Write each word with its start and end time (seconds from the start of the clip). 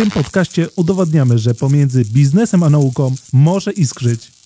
tym 0.00 0.10
podcaście 0.10 0.68
udowadniamy, 0.76 1.38
że 1.38 1.54
pomiędzy 1.54 2.04
biznesem 2.04 2.62
a 2.62 2.70
nauką 2.70 3.14
może 3.32 3.72
iskrzyć. 3.72 4.39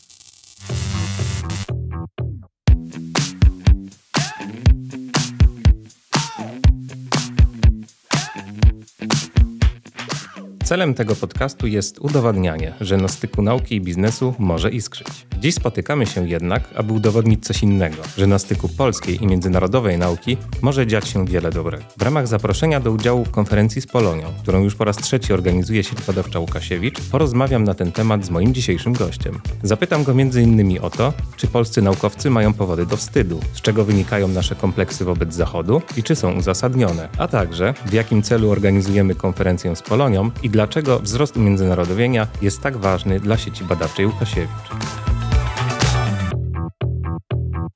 Celem 10.74 10.94
tego 10.94 11.16
podcastu 11.16 11.66
jest 11.66 11.98
udowadnianie, 11.98 12.72
że 12.80 12.96
na 12.96 13.08
styku 13.08 13.42
nauki 13.42 13.74
i 13.74 13.80
biznesu 13.80 14.34
może 14.38 14.70
iskrzyć. 14.70 15.26
Dziś 15.40 15.54
spotykamy 15.54 16.06
się 16.06 16.28
jednak, 16.28 16.62
aby 16.74 16.92
udowodnić 16.92 17.44
coś 17.44 17.62
innego, 17.62 17.96
że 18.18 18.26
na 18.26 18.38
styku 18.38 18.68
polskiej 18.68 19.22
i 19.22 19.26
międzynarodowej 19.26 19.98
nauki 19.98 20.36
może 20.62 20.86
dziać 20.86 21.08
się 21.08 21.26
wiele 21.26 21.50
dobrego. 21.50 21.84
W 21.98 22.02
ramach 22.02 22.26
zaproszenia 22.26 22.80
do 22.80 22.92
udziału 22.92 23.24
w 23.24 23.30
konferencji 23.30 23.82
z 23.82 23.86
Polonią, 23.86 24.26
którą 24.42 24.62
już 24.62 24.74
po 24.74 24.84
raz 24.84 24.96
trzeci 24.96 25.32
organizuje 25.32 25.84
sieć 25.84 25.98
badawcza 26.06 26.38
Łukasiewicz, 26.38 27.00
porozmawiam 27.00 27.64
na 27.64 27.74
ten 27.74 27.92
temat 27.92 28.24
z 28.24 28.30
moim 28.30 28.54
dzisiejszym 28.54 28.92
gościem. 28.92 29.40
Zapytam 29.62 30.04
go 30.04 30.12
m.in. 30.12 30.78
o 30.82 30.90
to, 30.90 31.12
czy 31.36 31.46
polscy 31.46 31.82
naukowcy 31.82 32.30
mają 32.30 32.52
powody 32.52 32.86
do 32.86 32.96
wstydu, 32.96 33.40
z 33.52 33.60
czego 33.60 33.84
wynikają 33.84 34.28
nasze 34.28 34.54
kompleksy 34.54 35.04
wobec 35.04 35.34
Zachodu 35.34 35.82
i 35.96 36.02
czy 36.02 36.16
są 36.16 36.32
uzasadnione, 36.32 37.08
a 37.18 37.28
także 37.28 37.74
w 37.86 37.92
jakim 37.92 38.22
celu 38.22 38.50
organizujemy 38.50 39.14
konferencję 39.14 39.76
z 39.76 39.82
Polonią 39.82 40.30
i 40.42 40.50
dlaczego 40.64 40.98
wzrost 40.98 41.36
umiędzynarodowienia 41.36 42.26
jest 42.42 42.60
tak 42.60 42.76
ważny 42.76 43.20
dla 43.20 43.36
sieci 43.36 43.64
badawczej 43.64 44.06
Łukasiewicz. 44.06 44.70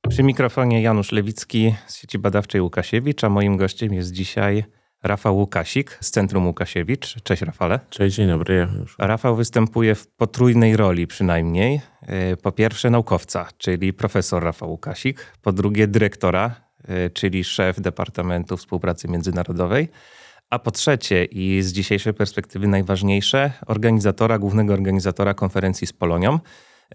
Przy 0.08 0.22
mikrofonie 0.22 0.82
Janusz 0.82 1.12
Lewicki 1.12 1.74
z 1.86 1.96
sieci 1.96 2.18
badawczej 2.18 2.60
Łukasiewicz, 2.60 3.24
a 3.24 3.28
moim 3.28 3.56
gościem 3.56 3.94
jest 3.94 4.12
dzisiaj 4.12 4.64
Rafał 5.02 5.36
Łukasik 5.36 5.98
z 6.00 6.10
Centrum 6.10 6.46
Łukasiewicz. 6.46 7.22
Cześć 7.22 7.42
Rafale. 7.42 7.80
Cześć, 7.90 8.16
dzień 8.16 8.28
dobry. 8.28 8.54
Janusz. 8.54 8.96
Rafał 8.98 9.36
występuje 9.36 9.94
w 9.94 10.06
potrójnej 10.06 10.76
roli 10.76 11.06
przynajmniej. 11.06 11.80
E, 12.02 12.36
po 12.36 12.52
pierwsze 12.52 12.90
naukowca, 12.90 13.48
czyli 13.58 13.92
profesor 13.92 14.42
Rafał 14.44 14.70
Łukasik. 14.70 15.32
Po 15.42 15.52
drugie 15.52 15.86
dyrektora, 15.86 16.54
e, 16.84 17.10
czyli 17.10 17.44
szef 17.44 17.80
Departamentu 17.80 18.56
Współpracy 18.56 19.08
Międzynarodowej. 19.08 19.88
A 20.50 20.58
po 20.58 20.70
trzecie 20.70 21.24
i 21.24 21.62
z 21.62 21.72
dzisiejszej 21.72 22.14
perspektywy 22.14 22.68
najważniejsze, 22.68 23.52
organizatora, 23.66 24.38
głównego 24.38 24.72
organizatora 24.72 25.34
konferencji 25.34 25.86
z 25.86 25.92
Polonią. 25.92 26.38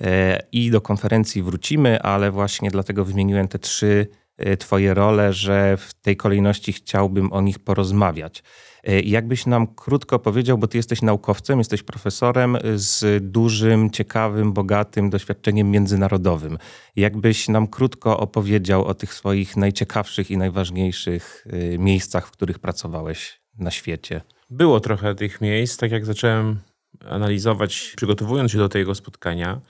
E, 0.01 0.39
I 0.51 0.71
do 0.71 0.81
konferencji 0.81 1.43
wrócimy, 1.43 2.01
ale 2.01 2.31
właśnie 2.31 2.71
dlatego 2.71 3.05
wymieniłem 3.05 3.47
te 3.47 3.59
trzy 3.59 4.07
e, 4.37 4.57
Twoje 4.57 4.93
role, 4.93 5.33
że 5.33 5.77
w 5.77 5.93
tej 5.93 6.17
kolejności 6.17 6.73
chciałbym 6.73 7.33
o 7.33 7.41
nich 7.41 7.59
porozmawiać. 7.59 8.43
E, 8.83 8.99
jakbyś 8.99 9.45
nam 9.45 9.67
krótko 9.67 10.19
powiedział, 10.19 10.57
bo 10.57 10.67
Ty 10.67 10.77
jesteś 10.77 11.01
naukowcem, 11.01 11.57
jesteś 11.57 11.83
profesorem 11.83 12.57
z 12.75 13.23
dużym, 13.31 13.89
ciekawym, 13.89 14.53
bogatym 14.53 15.09
doświadczeniem 15.09 15.71
międzynarodowym. 15.71 16.57
Jakbyś 16.95 17.47
nam 17.47 17.67
krótko 17.67 18.19
opowiedział 18.19 18.85
o 18.85 18.93
tych 18.93 19.13
swoich 19.13 19.57
najciekawszych 19.57 20.31
i 20.31 20.37
najważniejszych 20.37 21.47
miejscach, 21.77 22.27
w 22.27 22.31
których 22.31 22.59
pracowałeś 22.59 23.42
na 23.59 23.71
świecie? 23.71 24.21
Było 24.49 24.79
trochę 24.79 25.15
tych 25.15 25.41
miejsc, 25.41 25.77
tak 25.77 25.91
jak 25.91 26.05
zacząłem 26.05 26.59
analizować, 27.09 27.93
przygotowując 27.97 28.51
się 28.51 28.57
do 28.57 28.69
tego 28.69 28.95
spotkania. 28.95 29.61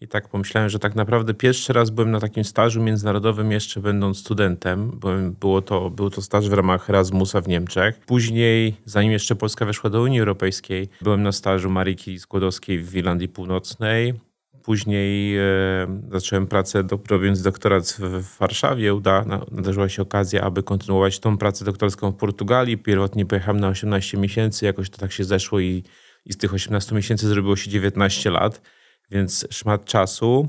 I 0.00 0.08
tak 0.08 0.28
pomyślałem, 0.28 0.70
że 0.70 0.78
tak 0.78 0.94
naprawdę 0.94 1.34
pierwszy 1.34 1.72
raz 1.72 1.90
byłem 1.90 2.10
na 2.10 2.20
takim 2.20 2.44
stażu 2.44 2.82
międzynarodowym, 2.82 3.52
jeszcze 3.52 3.80
będąc 3.80 4.18
studentem. 4.18 4.90
Byłem, 4.90 5.32
było 5.32 5.62
to, 5.62 5.90
był 5.90 6.10
to 6.10 6.22
staż 6.22 6.48
w 6.48 6.52
ramach 6.52 6.90
Erasmusa 6.90 7.40
w 7.40 7.48
Niemczech. 7.48 8.00
Później, 8.06 8.76
zanim 8.84 9.12
jeszcze 9.12 9.36
Polska 9.36 9.66
weszła 9.66 9.90
do 9.90 10.02
Unii 10.02 10.20
Europejskiej, 10.20 10.88
byłem 11.00 11.22
na 11.22 11.32
stażu 11.32 11.70
Mariki 11.70 12.18
Skłodowskiej 12.18 12.78
w 12.78 12.96
Irlandii 12.96 13.28
Północnej. 13.28 14.14
Później 14.68 15.38
e, 15.38 15.42
zacząłem 16.10 16.46
pracę, 16.46 16.84
robiąc 17.10 17.42
doktorat 17.42 17.96
w, 17.98 18.38
Warszawie. 18.38 18.94
Uda, 18.94 19.24
na, 19.24 19.40
nadarzyła 19.50 19.88
się 19.88 20.02
okazja, 20.02 20.42
aby 20.42 20.62
kontynuować 20.62 21.18
tą 21.18 21.38
pracę 21.38 21.64
doktorską 21.64 22.10
w 22.10 22.16
Portugalii. 22.16 22.78
Pierwotnie 22.78 23.26
pojechałem 23.26 23.60
na 23.60 23.68
18 23.68 24.18
miesięcy, 24.18 24.64
jakoś 24.64 24.90
to 24.90 24.98
tak 24.98 25.12
się 25.12 25.24
zeszło 25.24 25.60
i, 25.60 25.84
i 26.24 26.32
z 26.32 26.36
tych 26.36 26.54
18 26.54 26.94
miesięcy 26.94 27.28
zrobiło 27.28 27.56
się 27.56 27.70
19 27.70 28.30
lat 28.30 28.60
więc 29.10 29.46
szmat 29.50 29.84
czasu. 29.84 30.48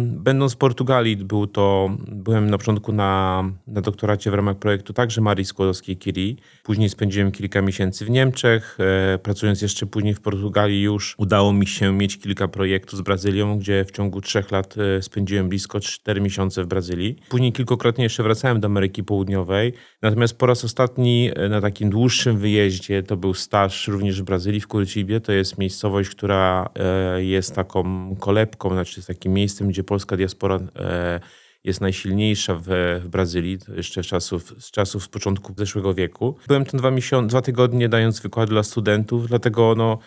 Będąc 0.00 0.54
w 0.54 0.56
Portugalii, 0.56 1.16
był 1.16 1.46
to, 1.46 1.96
byłem 2.08 2.50
na 2.50 2.58
początku 2.58 2.92
na, 2.92 3.44
na 3.66 3.80
doktoracie 3.80 4.30
w 4.30 4.34
ramach 4.34 4.56
projektu 4.56 4.92
także 4.92 5.20
Marii 5.20 5.44
Skłodowskiej-Curie. 5.44 6.34
Później 6.62 6.88
spędziłem 6.88 7.32
kilka 7.32 7.62
miesięcy 7.62 8.04
w 8.04 8.10
Niemczech. 8.10 8.78
E, 9.14 9.18
pracując 9.18 9.62
jeszcze 9.62 9.86
później 9.86 10.14
w 10.14 10.20
Portugalii 10.20 10.82
już 10.82 11.14
udało 11.18 11.52
mi 11.52 11.66
się 11.66 11.92
mieć 11.92 12.18
kilka 12.18 12.48
projektów 12.48 12.98
z 12.98 13.02
Brazylią, 13.02 13.58
gdzie 13.58 13.84
w 13.84 13.90
ciągu 13.90 14.20
trzech 14.20 14.50
lat 14.50 14.74
e, 14.78 15.02
spędziłem 15.02 15.48
blisko 15.48 15.80
cztery 15.80 16.20
miesiące 16.20 16.64
w 16.64 16.66
Brazylii. 16.66 17.16
Później 17.28 17.52
kilkukrotnie 17.52 18.04
jeszcze 18.04 18.22
wracałem 18.22 18.60
do 18.60 18.66
Ameryki 18.66 19.04
Południowej. 19.04 19.72
Natomiast 20.02 20.38
po 20.38 20.46
raz 20.46 20.64
ostatni 20.64 21.30
e, 21.36 21.48
na 21.48 21.60
takim 21.60 21.90
dłuższym 21.90 22.38
wyjeździe 22.38 23.02
to 23.02 23.16
był 23.16 23.34
staż 23.34 23.88
również 23.88 24.22
w 24.22 24.24
Brazylii, 24.24 24.60
w 24.60 24.66
Curitiba. 24.66 25.20
To 25.20 25.32
jest 25.32 25.58
miejscowość, 25.58 26.10
która 26.10 26.68
jest 27.16 27.54
taką 27.64 28.16
kolebką, 28.16 28.70
znaczy 28.70 28.94
jest 28.96 29.08
takim 29.08 29.32
miejscem, 29.32 29.68
gdzie 29.68 29.84
polska 29.84 30.16
diaspora 30.16 30.60
e, 30.76 31.20
jest 31.64 31.80
najsilniejsza 31.80 32.60
w, 32.64 32.68
Brazylii, 33.08 33.58
jeszcze 33.76 34.02
z 34.02 34.06
czasów, 34.06 34.54
z 34.58 34.70
czasów 34.70 35.04
z 35.04 35.08
początku 35.08 35.54
zeszłego 35.56 35.94
wieku. 35.94 36.36
Byłem 36.48 36.64
tam 36.64 36.80
dwa, 36.80 36.90
miesiące, 36.90 37.28
dwa 37.28 37.42
tygodnie 37.42 37.88
dając 37.88 38.20
wykłady 38.20 38.52
dla 38.52 38.62
studentów, 38.62 39.28
dlatego 39.28 39.74
no, 39.76 39.98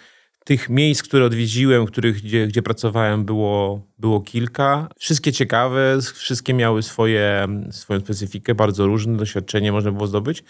tych 0.45 0.69
miejsc, 0.69 1.03
które 1.03 1.25
odwiedziłem, 1.25 1.85
których, 1.85 2.21
gdzie, 2.21 2.47
gdzie 2.47 2.61
pracowałem, 2.61 3.25
było, 3.25 3.81
było 3.99 4.21
kilka. 4.21 4.87
Wszystkie 4.97 5.31
ciekawe, 5.31 5.97
wszystkie 6.13 6.53
miały 6.53 6.83
swoje, 6.83 7.47
swoją 7.71 7.99
specyfikę, 7.99 8.55
bardzo 8.55 8.85
różne 8.87 9.17
doświadczenie 9.17 9.71
można 9.71 9.91
było 9.91 10.07
zdobyć. 10.07 10.43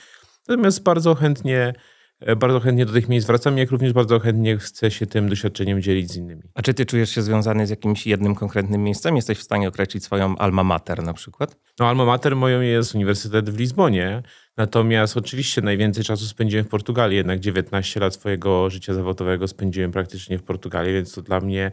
Natomiast 0.47 0.83
bardzo 0.83 1.15
chętnie 1.15 1.73
bardzo 2.37 2.59
chętnie 2.59 2.85
do 2.85 2.93
tych 2.93 3.09
miejsc 3.09 3.27
wracam, 3.27 3.57
jak 3.57 3.71
również 3.71 3.93
bardzo 3.93 4.19
chętnie 4.19 4.57
chcę 4.57 4.91
się 4.91 5.05
tym 5.05 5.29
doświadczeniem 5.29 5.81
dzielić 5.81 6.11
z 6.11 6.15
innymi. 6.15 6.41
A 6.55 6.61
czy 6.61 6.73
ty 6.73 6.85
czujesz 6.85 7.09
się 7.09 7.21
związany 7.21 7.67
z 7.67 7.69
jakimś 7.69 8.07
jednym 8.07 8.35
konkretnym 8.35 8.83
miejscem? 8.83 9.15
Jesteś 9.15 9.37
w 9.37 9.43
stanie 9.43 9.67
określić 9.67 10.03
swoją 10.03 10.37
alma 10.37 10.63
mater 10.63 11.03
na 11.03 11.13
przykład? 11.13 11.57
No 11.79 11.89
alma 11.89 12.05
mater 12.05 12.35
moją 12.35 12.61
jest 12.61 12.95
Uniwersytet 12.95 13.49
w 13.49 13.59
Lizbonie, 13.59 14.23
natomiast 14.57 15.17
oczywiście 15.17 15.61
najwięcej 15.61 16.03
czasu 16.03 16.25
spędziłem 16.25 16.65
w 16.65 16.69
Portugalii, 16.69 17.17
jednak 17.17 17.39
19 17.39 17.99
lat 17.99 18.13
swojego 18.13 18.69
życia 18.69 18.93
zawodowego 18.93 19.47
spędziłem 19.47 19.91
praktycznie 19.91 20.37
w 20.37 20.43
Portugalii, 20.43 20.93
więc 20.93 21.13
to 21.13 21.21
dla 21.21 21.39
mnie 21.39 21.71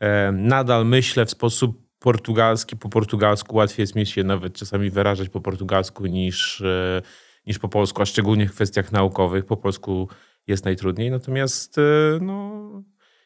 e, 0.00 0.32
nadal 0.32 0.86
myślę 0.86 1.26
w 1.26 1.30
sposób 1.30 1.84
portugalski, 1.98 2.76
po 2.76 2.88
portugalsku 2.88 3.56
łatwiej 3.56 3.82
jest 3.82 3.94
mi 3.94 4.06
się 4.06 4.24
nawet 4.24 4.54
czasami 4.54 4.90
wyrażać 4.90 5.28
po 5.28 5.40
portugalsku 5.40 6.06
niż... 6.06 6.60
E, 6.60 7.02
niż 7.46 7.58
po 7.58 7.68
polsku, 7.68 8.02
a 8.02 8.06
szczególnie 8.06 8.48
w 8.48 8.52
kwestiach 8.52 8.92
naukowych. 8.92 9.46
Po 9.46 9.56
polsku 9.56 10.08
jest 10.46 10.64
najtrudniej, 10.64 11.10
natomiast 11.10 11.78
e, 11.78 11.82
no, 12.20 12.52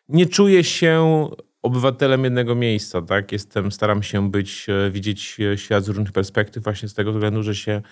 nie 0.08 0.26
czuję 0.26 0.64
się 0.64 1.26
obywatelem 1.62 2.24
jednego 2.24 2.54
miejsca, 2.54 3.02
tak? 3.02 3.32
Jestem, 3.32 3.72
staram 3.72 4.02
się 4.02 4.30
być, 4.30 4.66
e, 4.68 4.90
widzieć 4.90 5.36
e, 5.40 5.58
świat 5.58 5.84
z 5.84 5.88
różnych 5.88 6.12
perspektyw 6.12 6.64
właśnie 6.64 6.88
z 6.88 6.94
tego 6.94 7.12
względu, 7.12 7.42
że 7.42 7.54
się 7.54 7.82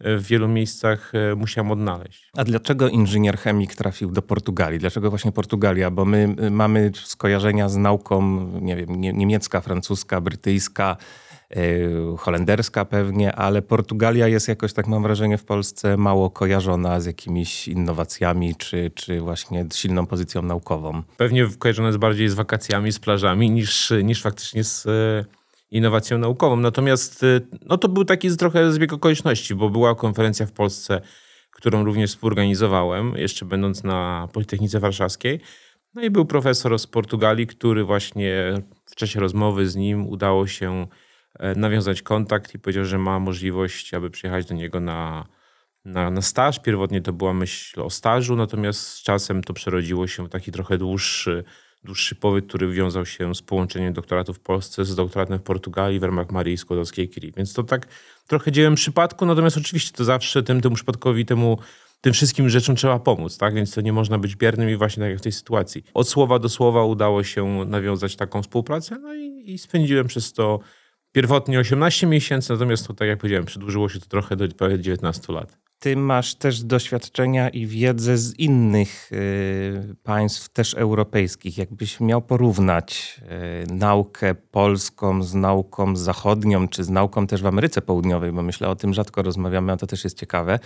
w 0.00 0.26
wielu 0.26 0.48
miejscach 0.48 1.12
musiałem 1.36 1.70
odnaleźć. 1.70 2.30
A 2.36 2.44
dlaczego 2.44 2.88
inżynier 2.88 3.38
chemik 3.38 3.74
trafił 3.74 4.10
do 4.10 4.22
Portugalii? 4.22 4.78
Dlaczego 4.78 5.10
właśnie 5.10 5.32
Portugalia? 5.32 5.90
Bo 5.90 6.04
my 6.04 6.36
mamy 6.50 6.90
skojarzenia 6.94 7.68
z 7.68 7.76
nauką, 7.76 8.46
nie 8.60 8.76
wiem, 8.76 9.00
niemiecka, 9.00 9.60
francuska, 9.60 10.20
brytyjska, 10.20 10.96
holenderska 12.18 12.84
pewnie, 12.84 13.32
ale 13.32 13.62
Portugalia 13.62 14.28
jest 14.28 14.48
jakoś, 14.48 14.72
tak 14.72 14.86
mam 14.86 15.02
wrażenie, 15.02 15.38
w 15.38 15.44
Polsce 15.44 15.96
mało 15.96 16.30
kojarzona 16.30 17.00
z 17.00 17.06
jakimiś 17.06 17.68
innowacjami, 17.68 18.54
czy, 18.56 18.90
czy 18.94 19.20
właśnie 19.20 19.66
silną 19.74 20.06
pozycją 20.06 20.42
naukową. 20.42 21.02
Pewnie 21.16 21.46
kojarzona 21.58 21.88
jest 21.88 21.98
bardziej 21.98 22.28
z 22.28 22.34
wakacjami, 22.34 22.92
z 22.92 22.98
plażami, 22.98 23.50
niż, 23.50 23.92
niż 24.04 24.22
faktycznie 24.22 24.64
z 24.64 24.86
e, 24.86 25.24
innowacją 25.70 26.18
naukową. 26.18 26.56
Natomiast 26.56 27.24
e, 27.24 27.40
no 27.66 27.78
to 27.78 27.88
był 27.88 28.04
taki 28.04 28.36
trochę 28.36 28.72
zbieg 28.72 28.92
okoliczności, 28.92 29.54
bo 29.54 29.70
była 29.70 29.94
konferencja 29.94 30.46
w 30.46 30.52
Polsce, 30.52 31.00
którą 31.50 31.84
również 31.84 32.10
współorganizowałem, 32.10 33.14
jeszcze 33.16 33.44
będąc 33.44 33.84
na 33.84 34.28
Politechnice 34.32 34.80
Warszawskiej. 34.80 35.40
No 35.94 36.02
i 36.02 36.10
był 36.10 36.24
profesor 36.24 36.78
z 36.78 36.86
Portugalii, 36.86 37.46
który 37.46 37.84
właśnie 37.84 38.62
w 38.86 38.94
czasie 38.94 39.20
rozmowy 39.20 39.68
z 39.68 39.76
nim 39.76 40.06
udało 40.06 40.46
się 40.46 40.86
nawiązać 41.56 42.02
kontakt 42.02 42.54
i 42.54 42.58
powiedział, 42.58 42.84
że 42.84 42.98
ma 42.98 43.18
możliwość, 43.18 43.94
aby 43.94 44.10
przyjechać 44.10 44.46
do 44.46 44.54
niego 44.54 44.80
na, 44.80 45.26
na, 45.84 46.10
na 46.10 46.22
staż. 46.22 46.58
Pierwotnie 46.58 47.02
to 47.02 47.12
była 47.12 47.34
myśl 47.34 47.80
o 47.80 47.90
stażu, 47.90 48.36
natomiast 48.36 48.88
z 48.88 49.02
czasem 49.02 49.44
to 49.44 49.52
przerodziło 49.52 50.06
się 50.06 50.26
w 50.26 50.28
taki 50.28 50.52
trochę 50.52 50.78
dłuższy, 50.78 51.44
dłuższy 51.84 52.14
pobyt, 52.14 52.46
który 52.46 52.72
wiązał 52.72 53.06
się 53.06 53.34
z 53.34 53.42
połączeniem 53.42 53.92
doktoratu 53.92 54.34
w 54.34 54.40
Polsce 54.40 54.84
z 54.84 54.94
doktoratem 54.94 55.38
w 55.38 55.42
Portugalii 55.42 56.00
w 56.00 56.02
ramach 56.02 56.30
Marii 56.30 56.56
Skłodowskiej-Curie. 56.56 57.32
Więc 57.36 57.52
to 57.52 57.62
tak 57.62 57.86
trochę 58.26 58.52
dziełem 58.52 58.74
przypadku, 58.74 59.26
natomiast 59.26 59.56
oczywiście 59.56 59.96
to 59.96 60.04
zawsze 60.04 60.42
tym, 60.42 60.60
temu 60.60 60.74
przypadkowi, 60.74 61.26
temu 61.26 61.58
tym 62.00 62.12
wszystkim 62.12 62.48
rzeczom 62.48 62.76
trzeba 62.76 62.98
pomóc, 62.98 63.38
tak? 63.38 63.54
Więc 63.54 63.74
to 63.74 63.80
nie 63.80 63.92
można 63.92 64.18
być 64.18 64.36
biernym 64.36 64.70
i 64.70 64.76
właśnie 64.76 65.00
tak 65.00 65.10
jak 65.10 65.18
w 65.18 65.22
tej 65.22 65.32
sytuacji. 65.32 65.84
Od 65.94 66.08
słowa 66.08 66.38
do 66.38 66.48
słowa 66.48 66.84
udało 66.84 67.24
się 67.24 67.64
nawiązać 67.66 68.16
taką 68.16 68.42
współpracę, 68.42 68.98
no 68.98 69.14
i, 69.14 69.42
i 69.46 69.58
spędziłem 69.58 70.06
przez 70.06 70.32
to 70.32 70.60
pierwotnie 71.12 71.58
18 71.58 72.06
miesięcy, 72.06 72.52
natomiast 72.52 72.86
to, 72.86 72.94
tak 72.94 73.08
jak 73.08 73.18
powiedziałem, 73.18 73.44
przedłużyło 73.44 73.88
się 73.88 74.00
to 74.00 74.06
trochę 74.06 74.36
do 74.36 74.48
prawie 74.48 74.78
19 74.78 75.32
lat. 75.32 75.62
Ty 75.78 75.96
masz 75.96 76.34
też 76.34 76.62
doświadczenia 76.62 77.48
i 77.48 77.66
wiedzę 77.66 78.18
z 78.18 78.38
innych 78.38 79.12
y, 79.12 79.96
państw, 80.02 80.48
też 80.48 80.74
europejskich. 80.74 81.58
Jakbyś 81.58 82.00
miał 82.00 82.22
porównać 82.22 83.20
y, 83.70 83.74
naukę 83.74 84.34
polską 84.34 85.22
z 85.22 85.34
nauką 85.34 85.96
zachodnią, 85.96 86.68
czy 86.68 86.84
z 86.84 86.90
nauką 86.90 87.26
też 87.26 87.42
w 87.42 87.46
Ameryce 87.46 87.82
Południowej, 87.82 88.32
bo 88.32 88.42
myślę 88.42 88.68
o 88.68 88.76
tym 88.76 88.94
rzadko 88.94 89.22
rozmawiamy, 89.22 89.72
a 89.72 89.76
to 89.76 89.86
też 89.86 90.04
jest 90.04 90.18
ciekawe. 90.18 90.58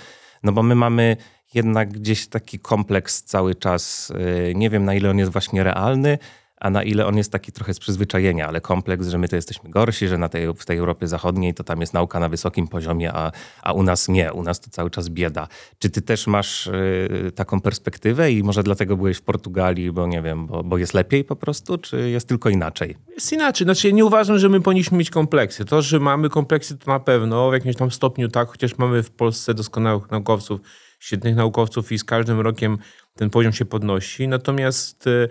No 0.43 0.53
bo 0.53 0.63
my 0.63 0.75
mamy 0.75 1.17
jednak 1.55 1.93
gdzieś 1.93 2.27
taki 2.27 2.59
kompleks 2.59 3.23
cały 3.23 3.55
czas. 3.55 4.11
Y, 4.51 4.53
nie 4.55 4.71
wiem 4.71 4.85
na 4.85 4.95
ile 4.95 5.11
on 5.11 5.19
jest 5.19 5.33
właśnie 5.33 5.65
realny, 5.65 6.19
a 6.61 6.71
na 6.71 6.83
ile 6.83 7.07
on 7.07 7.17
jest 7.17 7.33
taki 7.33 7.53
trochę 7.53 7.75
z 7.75 7.79
przyzwyczajenia, 7.79 8.49
ale 8.49 8.61
kompleks, 8.61 9.09
że 9.09 9.19
my 9.19 9.29
to 9.29 9.37
jesteśmy 9.37 9.71
gorsi, 9.71 10.09
że 10.09 10.19
na 10.19 10.29
tej, 10.29 10.55
w 10.55 10.65
tej 10.65 10.79
Europie 10.79 11.07
Zachodniej 11.09 11.55
to 11.55 11.65
tam 11.65 11.81
jest 11.81 11.95
nauka 11.95 12.21
na 12.21 12.29
wysokim 12.29 12.69
poziomie, 12.69 13.13
a, 13.13 13.33
a 13.63 13.73
u 13.73 13.83
nas 13.83 14.09
nie, 14.09 14.33
u 14.33 14.43
nas 14.43 14.61
to 14.61 14.71
cały 14.71 14.91
czas 14.91 15.09
bieda. 15.09 15.49
Czy 15.79 15.91
ty 15.91 16.03
też 16.03 16.27
masz 16.27 16.67
y, 16.67 17.33
taką 17.35 17.61
perspektywę 17.61 18.33
i 18.33 18.43
może 18.43 18.63
dlatego 18.63 18.97
byłeś 18.97 19.17
w 19.17 19.23
Portugalii, 19.23 19.93
bo 19.93 20.07
nie 20.07 20.23
wiem, 20.23 20.47
bo, 20.47 20.63
bo 20.65 20.79
jest 20.79 20.95
lepiej 20.95 21.25
po 21.25 21.37
prostu, 21.37 21.79
czy 21.79 22.11
jest 22.11 22.29
tylko 22.29 22.49
inaczej? 22.49 22.97
Jest 23.15 23.33
inaczej. 23.33 23.65
Znaczy 23.65 23.89
ja 23.89 23.95
nie 23.95 24.05
uważam, 24.05 24.39
że 24.39 24.49
my 24.49 24.61
powinniśmy 24.61 24.99
mieć 24.99 25.11
kompleksy. 25.11 25.65
To, 25.65 25.83
że 25.83 26.01
mamy 26.01 26.31
kompleksy 26.31 26.79
to 26.79 26.91
na 26.91 27.01
pewno 27.01 27.51
w 27.51 27.53
jakimś 27.53 27.77
tam 27.77 27.91
stopniu 27.91 28.29
tak, 28.29 28.49
chociaż 28.49 28.79
mamy 28.79 29.03
w 29.03 29.11
Polsce 29.11 29.55
doskonałych 29.55 30.11
naukowców, 30.11 30.61
świetnych 31.01 31.37
naukowców 31.37 31.93
i 31.93 31.99
z 31.99 32.05
każdym 32.05 32.41
rokiem 32.41 32.79
ten 33.15 33.31
poziom 33.31 33.53
się 33.53 33.65
podnosi. 33.65 34.29
Natomiast 34.29 35.07
y, 35.07 35.29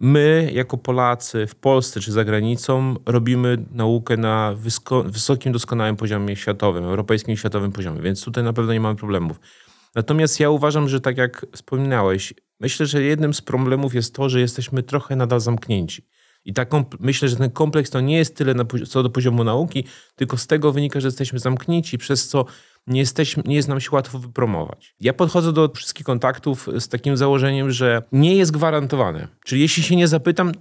My, 0.00 0.50
jako 0.52 0.78
Polacy 0.78 1.46
w 1.46 1.54
Polsce 1.54 2.00
czy 2.00 2.12
za 2.12 2.24
granicą, 2.24 2.94
robimy 3.06 3.64
naukę 3.72 4.16
na 4.16 4.54
wysokim, 5.04 5.52
doskonałym 5.52 5.96
poziomie 5.96 6.36
światowym, 6.36 6.84
europejskim 6.84 7.34
i 7.34 7.36
światowym 7.36 7.72
poziomie, 7.72 8.00
więc 8.02 8.24
tutaj 8.24 8.44
na 8.44 8.52
pewno 8.52 8.72
nie 8.72 8.80
mamy 8.80 8.96
problemów. 8.96 9.40
Natomiast 9.94 10.40
ja 10.40 10.50
uważam, 10.50 10.88
że 10.88 11.00
tak 11.00 11.16
jak 11.16 11.46
wspominałeś, 11.52 12.34
myślę, 12.60 12.86
że 12.86 13.02
jednym 13.02 13.34
z 13.34 13.40
problemów 13.40 13.94
jest 13.94 14.14
to, 14.14 14.28
że 14.28 14.40
jesteśmy 14.40 14.82
trochę 14.82 15.16
nadal 15.16 15.40
zamknięci. 15.40 16.06
I 16.44 16.52
taką, 16.52 16.84
myślę, 17.00 17.28
że 17.28 17.36
ten 17.36 17.50
kompleks 17.50 17.90
to 17.90 18.00
nie 18.00 18.16
jest 18.16 18.36
tyle 18.36 18.54
co 18.88 19.02
do 19.02 19.10
poziomu 19.10 19.44
nauki, 19.44 19.84
tylko 20.16 20.36
z 20.36 20.46
tego 20.46 20.72
wynika, 20.72 21.00
że 21.00 21.08
jesteśmy 21.08 21.38
zamknięci, 21.38 21.98
przez 21.98 22.28
co 22.28 22.44
nie, 22.86 23.00
jesteśmy, 23.00 23.42
nie 23.46 23.56
jest 23.56 23.68
nam 23.68 23.80
się 23.80 23.88
łatwo 23.92 24.18
wypromować. 24.18 24.94
Ja 25.00 25.12
podchodzę 25.12 25.52
do 25.52 25.68
wszystkich 25.68 26.06
kontaktów 26.06 26.68
z 26.78 26.88
takim 26.88 27.16
założeniem, 27.16 27.70
że 27.70 28.02
nie 28.12 28.36
jest 28.36 28.52
gwarantowane. 28.52 29.28
Czyli 29.44 29.62
jeśli 29.62 29.82
się 29.82 29.96
nie 29.96 30.08
zapytam, 30.08 30.52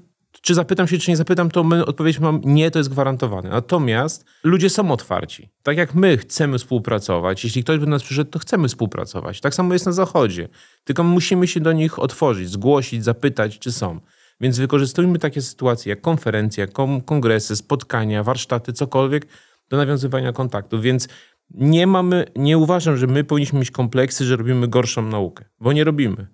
czy 0.41 0.55
zapytam 0.55 0.87
się, 0.87 0.97
czy 0.97 1.11
nie 1.11 1.17
zapytam, 1.17 1.51
to 1.51 1.63
my 1.63 1.85
odpowiedź 1.85 2.19
mam 2.19 2.41
nie, 2.43 2.71
to 2.71 2.79
jest 2.79 2.89
gwarantowane. 2.89 3.49
Natomiast 3.49 4.25
ludzie 4.43 4.69
są 4.69 4.91
otwarci. 4.91 5.49
Tak 5.63 5.77
jak 5.77 5.95
my 5.95 6.17
chcemy 6.17 6.57
współpracować, 6.57 7.43
jeśli 7.43 7.63
ktoś 7.63 7.79
by 7.79 7.85
do 7.85 7.91
nas 7.91 8.03
przyszedł, 8.03 8.31
to 8.31 8.39
chcemy 8.39 8.67
współpracować. 8.67 9.41
Tak 9.41 9.55
samo 9.55 9.73
jest 9.73 9.85
na 9.85 9.91
Zachodzie. 9.91 10.47
Tylko 10.83 11.03
musimy 11.03 11.47
się 11.47 11.59
do 11.59 11.71
nich 11.71 11.99
otworzyć, 11.99 12.49
zgłosić, 12.49 13.03
zapytać, 13.03 13.59
czy 13.59 13.71
są. 13.71 13.99
Więc 14.41 14.59
wykorzystujmy 14.59 15.19
takie 15.19 15.41
sytuacje 15.41 15.89
jak 15.89 16.01
konferencje, 16.01 16.67
kongresy, 17.05 17.55
spotkania, 17.55 18.23
warsztaty, 18.23 18.73
cokolwiek 18.73 19.27
do 19.69 19.77
nawiązywania 19.77 20.33
kontaktów. 20.33 20.81
Więc 20.81 21.07
nie 21.49 21.87
mamy, 21.87 22.25
nie 22.35 22.57
uważam, 22.57 22.97
że 22.97 23.07
my 23.07 23.23
powinniśmy 23.23 23.59
mieć 23.59 23.71
kompleksy, 23.71 24.25
że 24.25 24.35
robimy 24.35 24.67
gorszą 24.67 25.01
naukę, 25.01 25.45
bo 25.59 25.73
nie 25.73 25.83
robimy. 25.83 26.27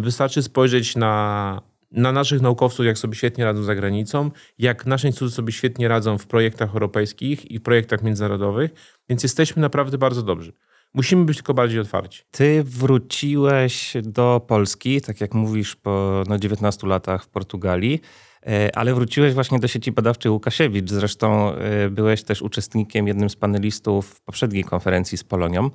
Wystarczy 0.00 0.42
spojrzeć 0.42 0.96
na, 0.96 1.62
na 1.90 2.12
naszych 2.12 2.40
naukowców, 2.40 2.86
jak 2.86 2.98
sobie 2.98 3.14
świetnie 3.14 3.44
radzą 3.44 3.62
za 3.62 3.74
granicą, 3.74 4.30
jak 4.58 4.86
nasze 4.86 5.06
instytuty 5.06 5.34
sobie 5.34 5.52
świetnie 5.52 5.88
radzą 5.88 6.18
w 6.18 6.26
projektach 6.26 6.72
europejskich 6.74 7.50
i 7.50 7.60
projektach 7.60 8.02
międzynarodowych, 8.02 8.70
więc 9.08 9.22
jesteśmy 9.22 9.62
naprawdę 9.62 9.98
bardzo 9.98 10.22
dobrzy. 10.22 10.52
Musimy 10.94 11.24
być 11.24 11.36
tylko 11.36 11.54
bardziej 11.54 11.80
otwarci. 11.80 12.22
Ty 12.30 12.62
wróciłeś 12.64 13.92
do 14.02 14.44
Polski, 14.48 15.00
tak 15.00 15.20
jak 15.20 15.34
mówisz, 15.34 15.76
po 15.76 16.24
no, 16.28 16.38
19 16.38 16.86
latach 16.86 17.24
w 17.24 17.28
Portugalii. 17.28 18.00
E, 18.46 18.76
ale 18.76 18.94
wróciłeś 18.94 19.34
właśnie 19.34 19.58
do 19.58 19.68
sieci 19.68 19.92
badawczej 19.92 20.32
Łukasiewicz. 20.32 20.90
Zresztą 20.90 21.54
e, 21.54 21.90
byłeś 21.90 22.22
też 22.22 22.42
uczestnikiem, 22.42 23.08
jednym 23.08 23.30
z 23.30 23.36
panelistów 23.36 24.20
poprzedniej 24.20 24.64
konferencji 24.64 25.18
z 25.18 25.24
Polonią. 25.24 25.70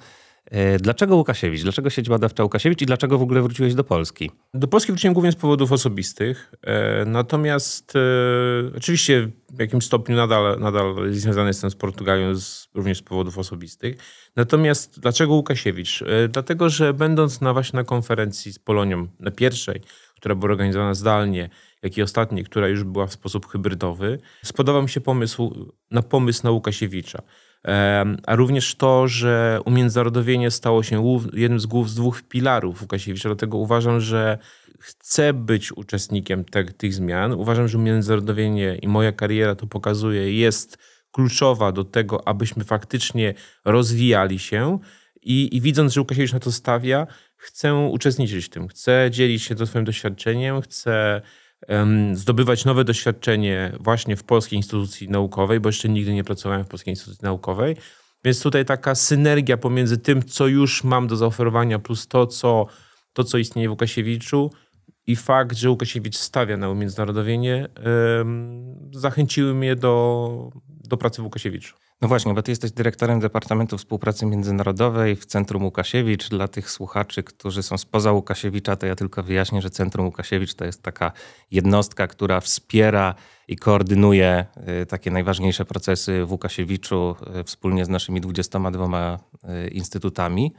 E, 0.45 0.79
dlaczego 0.79 1.15
Łukasiewicz? 1.15 1.61
Dlaczego 1.63 1.89
sieć 1.89 2.09
badawcza 2.09 2.43
Łukasiewicz 2.43 2.81
i 2.81 2.85
dlaczego 2.85 3.17
w 3.17 3.21
ogóle 3.21 3.41
wróciłeś 3.41 3.75
do 3.75 3.83
Polski? 3.83 4.31
Do 4.53 4.67
Polski 4.67 4.91
wróciłem 4.91 5.13
głównie 5.13 5.31
z 5.31 5.35
powodów 5.35 5.71
osobistych. 5.71 6.53
Natomiast 7.05 7.93
oczywiście 8.77 9.29
w 9.53 9.59
jakimś 9.59 9.85
stopniu 9.85 10.15
nadal, 10.15 10.59
nadal 10.59 11.13
związany 11.13 11.47
jestem 11.47 11.69
z 11.69 11.75
Portugalią 11.75 12.35
z, 12.35 12.67
również 12.73 12.97
z 12.97 13.01
powodów 13.01 13.37
osobistych. 13.37 13.95
Natomiast 14.35 14.99
dlaczego 14.99 15.33
Łukasiewicz? 15.33 16.03
Dlatego, 16.29 16.69
że 16.69 16.93
będąc 16.93 17.41
na 17.41 17.53
właśnie 17.53 17.77
na 17.77 17.83
konferencji 17.83 18.53
z 18.53 18.59
Polonią, 18.59 19.07
na 19.19 19.31
pierwszej, 19.31 19.81
która 20.15 20.35
była 20.35 20.51
organizowana 20.51 20.93
zdalnie, 20.93 21.49
jak 21.83 21.97
i 21.97 22.01
ostatniej, 22.01 22.43
która 22.43 22.67
już 22.67 22.83
była 22.83 23.07
w 23.07 23.13
sposób 23.13 23.47
hybrydowy, 23.47 24.19
spodobał 24.43 24.83
mi 24.83 24.89
się 24.89 25.01
pomysł 25.01 25.73
na 25.91 26.01
pomysł 26.01 26.41
na 26.43 26.51
Łukasiewicza. 26.51 27.21
A 28.27 28.35
również 28.35 28.75
to, 28.75 29.07
że 29.07 29.59
umiędzynarodowienie 29.65 30.51
stało 30.51 30.83
się 30.83 31.19
jednym 31.33 31.59
z 31.59 31.65
głów 31.65 31.89
z 31.89 31.95
dwóch 31.95 32.21
filarów 32.29 32.81
Łukasiewicza, 32.81 33.29
dlatego 33.29 33.57
uważam, 33.57 34.01
że 34.01 34.37
chcę 34.79 35.33
być 35.33 35.71
uczestnikiem 35.71 36.45
te, 36.45 36.63
tych 36.63 36.93
zmian. 36.93 37.33
Uważam, 37.33 37.67
że 37.67 37.77
umiędzynarodowienie 37.77 38.75
i 38.75 38.87
moja 38.87 39.11
kariera 39.11 39.55
to 39.55 39.67
pokazuje, 39.67 40.33
jest 40.33 40.77
kluczowa 41.11 41.71
do 41.71 41.83
tego, 41.83 42.27
abyśmy 42.27 42.63
faktycznie 42.63 43.33
rozwijali 43.65 44.39
się. 44.39 44.79
I, 45.21 45.57
i 45.57 45.61
widząc, 45.61 45.93
że 45.93 46.01
Łukasiewicz 46.01 46.33
na 46.33 46.39
to 46.39 46.51
stawia, 46.51 47.07
chcę 47.35 47.75
uczestniczyć 47.75 48.45
w 48.45 48.49
tym, 48.49 48.67
chcę 48.67 49.07
dzielić 49.11 49.43
się 49.43 49.55
to 49.55 49.67
swoim 49.67 49.85
doświadczeniem, 49.85 50.61
chcę 50.61 51.21
zdobywać 52.13 52.65
nowe 52.65 52.83
doświadczenie 52.83 53.71
właśnie 53.79 54.15
w 54.15 54.23
polskiej 54.23 54.57
instytucji 54.57 55.09
naukowej, 55.09 55.59
bo 55.59 55.69
jeszcze 55.69 55.89
nigdy 55.89 56.13
nie 56.13 56.23
pracowałem 56.23 56.65
w 56.65 56.67
polskiej 56.67 56.91
instytucji 56.91 57.23
naukowej. 57.23 57.75
Więc 58.25 58.41
tutaj 58.41 58.65
taka 58.65 58.95
synergia 58.95 59.57
pomiędzy 59.57 59.97
tym, 59.97 60.23
co 60.23 60.47
już 60.47 60.83
mam 60.83 61.07
do 61.07 61.15
zaoferowania, 61.15 61.79
plus 61.79 62.07
to, 62.07 62.27
co, 62.27 62.65
to, 63.13 63.23
co 63.23 63.37
istnieje 63.37 63.67
w 63.67 63.71
Łukasiewiczu 63.71 64.51
i 65.07 65.15
fakt, 65.15 65.57
że 65.57 65.69
Łukasiewicz 65.69 66.17
stawia 66.17 66.57
na 66.57 66.69
umiędzynarodowienie, 66.69 67.67
zachęciły 68.91 69.53
mnie 69.53 69.75
do, 69.75 70.49
do 70.67 70.97
pracy 70.97 71.21
w 71.21 71.25
Łukasiewiczu. 71.25 71.75
No 72.03 72.09
właśnie, 72.09 72.33
bo 72.33 72.41
ty 72.41 72.51
jesteś 72.51 72.71
dyrektorem 72.71 73.19
Departamentu 73.19 73.77
Współpracy 73.77 74.25
Międzynarodowej 74.25 75.15
w 75.15 75.25
Centrum 75.25 75.63
Łukasiewicz. 75.63 76.29
Dla 76.29 76.47
tych 76.47 76.71
słuchaczy, 76.71 77.23
którzy 77.23 77.63
są 77.63 77.77
spoza 77.77 78.11
Łukasiewicza, 78.11 78.75
to 78.75 78.85
ja 78.85 78.95
tylko 78.95 79.23
wyjaśnię, 79.23 79.61
że 79.61 79.69
Centrum 79.69 80.05
Łukasiewicz 80.05 80.53
to 80.53 80.65
jest 80.65 80.81
taka 80.81 81.11
jednostka, 81.51 82.07
która 82.07 82.39
wspiera 82.39 83.15
i 83.47 83.55
koordynuje 83.55 84.45
y, 84.81 84.85
takie 84.85 85.11
najważniejsze 85.11 85.65
procesy 85.65 86.25
w 86.25 86.31
Łukasiewiczu 86.31 87.15
y, 87.39 87.43
wspólnie 87.43 87.85
z 87.85 87.89
naszymi 87.89 88.21
22 88.21 89.19
y, 89.65 89.67
instytutami. 89.67 90.53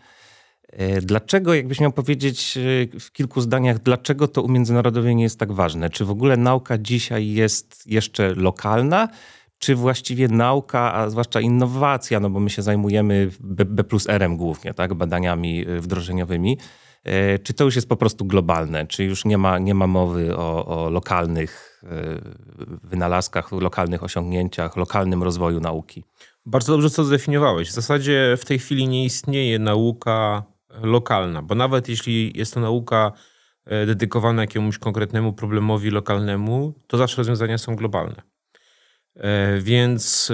Dlaczego, 1.03 1.55
jakbyś 1.55 1.81
miał 1.81 1.93
powiedzieć 1.93 2.59
w 3.01 3.13
kilku 3.13 3.41
zdaniach, 3.41 3.79
dlaczego 3.79 4.29
to 4.29 4.43
umiędzynarodowienie 4.43 5.23
jest 5.23 5.39
tak 5.39 5.53
ważne? 5.53 5.91
Czy 5.91 6.05
w 6.05 6.11
ogóle 6.11 6.37
nauka 6.37 6.79
dzisiaj 6.79 7.29
jest 7.29 7.87
jeszcze 7.87 8.35
lokalna? 8.35 9.09
Czy 9.59 9.75
właściwie 9.75 10.29
nauka, 10.29 10.95
a 10.95 11.11
zwłaszcza 11.11 11.41
innowacja, 11.41 12.21
no 12.21 12.31
bo 12.31 12.41
my 12.41 12.51
się 12.51 12.63
zajmujemy 12.63 13.31
B, 13.41 13.65
B 13.65 13.85
plus 13.85 14.09
R-em 14.09 14.37
głównie, 14.37 14.75
tak, 14.75 14.95
badaniami 14.95 15.69
y, 15.69 15.81
wdrożeniowymi, 15.81 16.59
e, 17.05 17.39
czy 17.39 17.55
to 17.55 17.65
już 17.65 17.77
jest 17.77 17.89
po 17.89 17.97
prostu 17.97 18.25
globalne? 18.25 18.87
Czy 18.87 19.05
już 19.05 19.25
nie 19.25 19.39
ma, 19.39 19.59
nie 19.59 19.75
ma 19.75 19.87
mowy 19.87 20.37
o, 20.37 20.67
o 20.67 20.91
lokalnych 20.91 21.83
e, 21.85 21.89
wynalazkach, 22.83 23.53
lokalnych 23.53 24.03
osiągnięciach, 24.03 24.77
lokalnym 24.77 25.23
rozwoju 25.23 25.61
nauki? 25.61 26.05
Bardzo 26.47 26.73
dobrze 26.73 26.91
to 26.91 27.05
zdefiniowałeś. 27.05 27.69
W 27.69 27.75
zasadzie 27.75 28.37
w 28.39 28.45
tej 28.45 28.59
chwili 28.59 28.89
nie 28.89 29.05
istnieje 29.05 29.59
nauka 29.59 30.43
lokalna, 30.83 31.43
bo 31.43 31.55
nawet 31.55 31.89
jeśli 31.89 32.39
jest 32.39 32.55
to 32.55 32.61
nauka 32.61 33.13
dedykowana 33.87 34.43
jakiemuś 34.43 34.79
konkretnemu 34.79 35.33
problemowi 35.33 35.91
lokalnemu, 35.91 36.75
to 36.87 36.97
zawsze 36.99 37.17
rozwiązania 37.17 37.59
są 37.59 37.77
globalne. 37.77 38.34
E, 39.17 39.59
więc 39.61 40.33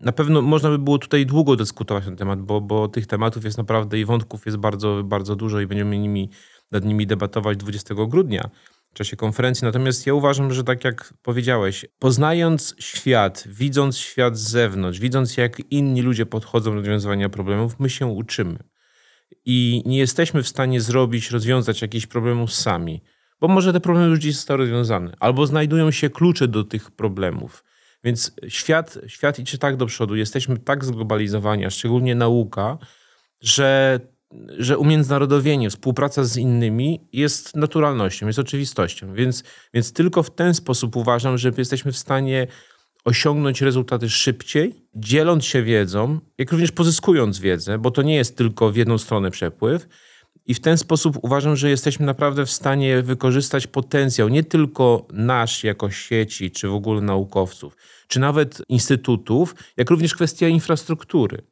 na 0.00 0.12
pewno 0.12 0.42
można 0.42 0.70
by 0.70 0.78
było 0.78 0.98
tutaj 0.98 1.26
długo 1.26 1.56
dyskutować 1.56 2.04
na 2.04 2.10
ten 2.10 2.16
temat, 2.16 2.42
bo, 2.42 2.60
bo 2.60 2.88
tych 2.88 3.06
tematów 3.06 3.44
jest 3.44 3.58
naprawdę 3.58 3.98
i 3.98 4.04
wątków 4.04 4.46
jest 4.46 4.58
bardzo, 4.58 5.02
bardzo 5.04 5.36
dużo 5.36 5.60
i 5.60 5.66
będziemy 5.66 5.98
nimi, 5.98 6.30
nad 6.72 6.84
nimi 6.84 7.06
debatować 7.06 7.56
20 7.56 7.94
grudnia 7.94 8.50
w 8.94 8.96
czasie 8.96 9.16
konferencji. 9.16 9.64
Natomiast 9.64 10.06
ja 10.06 10.14
uważam, 10.14 10.52
że 10.52 10.64
tak 10.64 10.84
jak 10.84 11.14
powiedziałeś, 11.22 11.86
poznając 11.98 12.74
świat, 12.78 13.44
widząc 13.46 13.98
świat 13.98 14.38
z 14.38 14.50
zewnątrz, 14.50 14.98
widząc 14.98 15.36
jak 15.36 15.72
inni 15.72 16.02
ludzie 16.02 16.26
podchodzą 16.26 16.70
do 16.70 16.76
rozwiązywania 16.76 17.28
problemów, 17.28 17.80
my 17.80 17.90
się 17.90 18.06
uczymy. 18.06 18.58
i 19.44 19.82
nie 19.86 19.98
jesteśmy 19.98 20.42
w 20.42 20.48
stanie 20.48 20.80
zrobić, 20.80 21.30
rozwiązać 21.30 21.82
jakichś 21.82 22.06
problemów 22.06 22.52
sami, 22.52 23.02
bo 23.40 23.48
może 23.48 23.72
te 23.72 23.80
problemy 23.80 24.08
już 24.08 24.18
dziś 24.18 24.34
zostały 24.34 24.58
rozwiązane, 24.58 25.16
albo 25.20 25.46
znajdują 25.46 25.90
się 25.90 26.10
klucze 26.10 26.48
do 26.48 26.64
tych 26.64 26.90
problemów. 26.90 27.64
Więc 28.04 28.32
świat, 28.48 28.98
świat 29.06 29.38
idzie 29.38 29.58
tak 29.58 29.76
do 29.76 29.86
przodu, 29.86 30.16
jesteśmy 30.16 30.58
tak 30.58 30.84
zglobalizowani, 30.84 31.64
a 31.64 31.70
szczególnie 31.70 32.14
nauka, 32.14 32.78
że, 33.40 34.00
że 34.58 34.78
umiędzynarodowienie, 34.78 35.70
współpraca 35.70 36.24
z 36.24 36.36
innymi 36.36 37.08
jest 37.12 37.56
naturalnością, 37.56 38.26
jest 38.26 38.38
oczywistością. 38.38 39.14
Więc, 39.14 39.44
więc 39.74 39.92
tylko 39.92 40.22
w 40.22 40.34
ten 40.34 40.54
sposób 40.54 40.96
uważam, 40.96 41.38
że 41.38 41.52
jesteśmy 41.58 41.92
w 41.92 41.98
stanie 41.98 42.46
osiągnąć 43.04 43.62
rezultaty 43.62 44.10
szybciej, 44.10 44.86
dzieląc 44.94 45.44
się 45.44 45.62
wiedzą, 45.62 46.20
jak 46.38 46.52
również 46.52 46.72
pozyskując 46.72 47.38
wiedzę, 47.38 47.78
bo 47.78 47.90
to 47.90 48.02
nie 48.02 48.14
jest 48.14 48.36
tylko 48.36 48.72
w 48.72 48.76
jedną 48.76 48.98
stronę 48.98 49.30
przepływ. 49.30 49.88
I 50.46 50.54
w 50.54 50.60
ten 50.60 50.78
sposób 50.78 51.18
uważam, 51.22 51.56
że 51.56 51.70
jesteśmy 51.70 52.06
naprawdę 52.06 52.46
w 52.46 52.50
stanie 52.50 53.02
wykorzystać 53.02 53.66
potencjał 53.66 54.28
nie 54.28 54.44
tylko 54.44 55.06
nasz 55.12 55.64
jako 55.64 55.90
sieci, 55.90 56.50
czy 56.50 56.68
w 56.68 56.74
ogóle 56.74 57.00
naukowców, 57.00 57.76
czy 58.08 58.20
nawet 58.20 58.62
instytutów, 58.68 59.54
jak 59.76 59.90
również 59.90 60.14
kwestia 60.14 60.48
infrastruktury. 60.48 61.42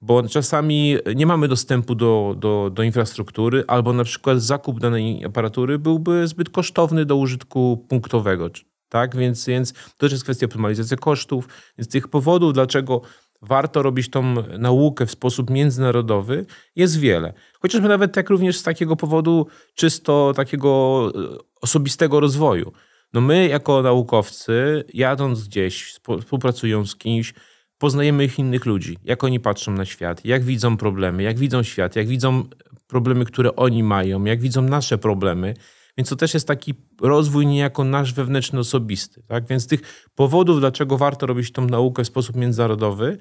Bo 0.00 0.28
czasami 0.28 0.96
nie 1.14 1.26
mamy 1.26 1.48
dostępu 1.48 1.94
do, 1.94 2.36
do, 2.38 2.70
do 2.74 2.82
infrastruktury, 2.82 3.64
albo 3.66 3.92
na 3.92 4.04
przykład 4.04 4.42
zakup 4.42 4.80
danej 4.80 5.24
aparatury 5.24 5.78
byłby 5.78 6.28
zbyt 6.28 6.50
kosztowny 6.50 7.04
do 7.04 7.16
użytku 7.16 7.86
punktowego, 7.88 8.50
tak? 8.88 9.16
Więc, 9.16 9.46
więc 9.46 9.72
to 9.72 9.80
też 9.98 10.12
jest 10.12 10.24
kwestia 10.24 10.46
optymalizacji 10.46 10.96
kosztów. 10.96 11.48
Więc 11.78 11.88
tych 11.88 12.08
powodów, 12.08 12.52
dlaczego 12.52 13.00
warto 13.42 13.82
robić 13.82 14.10
tą 14.10 14.34
naukę 14.58 15.06
w 15.06 15.10
sposób 15.10 15.50
międzynarodowy, 15.50 16.46
jest 16.76 16.98
wiele. 16.98 17.32
Chociażby 17.60 17.88
nawet 17.88 18.12
tak 18.12 18.30
również 18.30 18.56
z 18.56 18.62
takiego 18.62 18.96
powodu 18.96 19.46
czysto 19.74 20.32
takiego 20.36 21.12
e, 21.14 21.38
osobistego 21.60 22.20
rozwoju. 22.20 22.72
No 23.12 23.20
my 23.20 23.48
jako 23.48 23.82
naukowcy, 23.82 24.84
jadąc 24.94 25.48
gdzieś, 25.48 25.94
współpracując 26.20 26.90
z 26.90 26.96
kimś, 26.96 27.34
poznajemy 27.78 28.24
ich 28.24 28.38
innych 28.38 28.66
ludzi, 28.66 28.98
jak 29.04 29.24
oni 29.24 29.40
patrzą 29.40 29.72
na 29.72 29.84
świat, 29.84 30.24
jak 30.24 30.42
widzą 30.44 30.76
problemy, 30.76 31.22
jak 31.22 31.38
widzą 31.38 31.62
świat, 31.62 31.96
jak 31.96 32.06
widzą 32.06 32.44
problemy, 32.86 33.24
które 33.24 33.56
oni 33.56 33.82
mają, 33.82 34.24
jak 34.24 34.40
widzą 34.40 34.62
nasze 34.62 34.98
problemy. 34.98 35.54
Więc 35.96 36.08
to 36.08 36.16
też 36.16 36.34
jest 36.34 36.48
taki 36.48 36.74
rozwój 37.00 37.46
niejako 37.46 37.84
nasz 37.84 38.14
wewnętrzny, 38.14 38.58
osobisty. 38.58 39.22
Tak? 39.28 39.46
Więc 39.46 39.66
tych 39.66 40.08
powodów, 40.14 40.60
dlaczego 40.60 40.98
warto 40.98 41.26
robić 41.26 41.52
tą 41.52 41.66
naukę 41.66 42.04
w 42.04 42.06
sposób 42.06 42.36
międzynarodowy, 42.36 43.18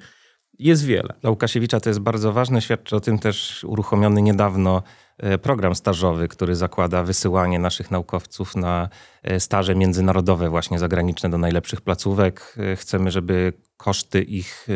jest 0.59 0.85
wiele. 0.85 1.13
Dla 1.21 1.29
Łukasiewicza 1.29 1.79
to 1.79 1.89
jest 1.89 1.99
bardzo 1.99 2.33
ważne. 2.33 2.61
Świadczy 2.61 2.95
o 2.95 2.99
tym 2.99 3.19
też 3.19 3.63
uruchomiony 3.63 4.21
niedawno 4.21 4.83
e, 5.17 5.37
program 5.37 5.75
stażowy, 5.75 6.27
który 6.27 6.55
zakłada 6.55 7.03
wysyłanie 7.03 7.59
naszych 7.59 7.91
naukowców 7.91 8.55
na 8.55 8.89
e, 9.23 9.39
staże 9.39 9.75
międzynarodowe, 9.75 10.49
właśnie 10.49 10.79
zagraniczne 10.79 11.29
do 11.29 11.37
najlepszych 11.37 11.81
placówek. 11.81 12.55
E, 12.57 12.75
chcemy, 12.75 13.11
żeby 13.11 13.53
koszty 13.77 14.21
ich 14.21 14.67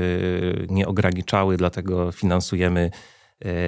nie 0.70 0.88
ograniczały, 0.88 1.58
dlatego 1.58 2.12
finansujemy 2.12 2.92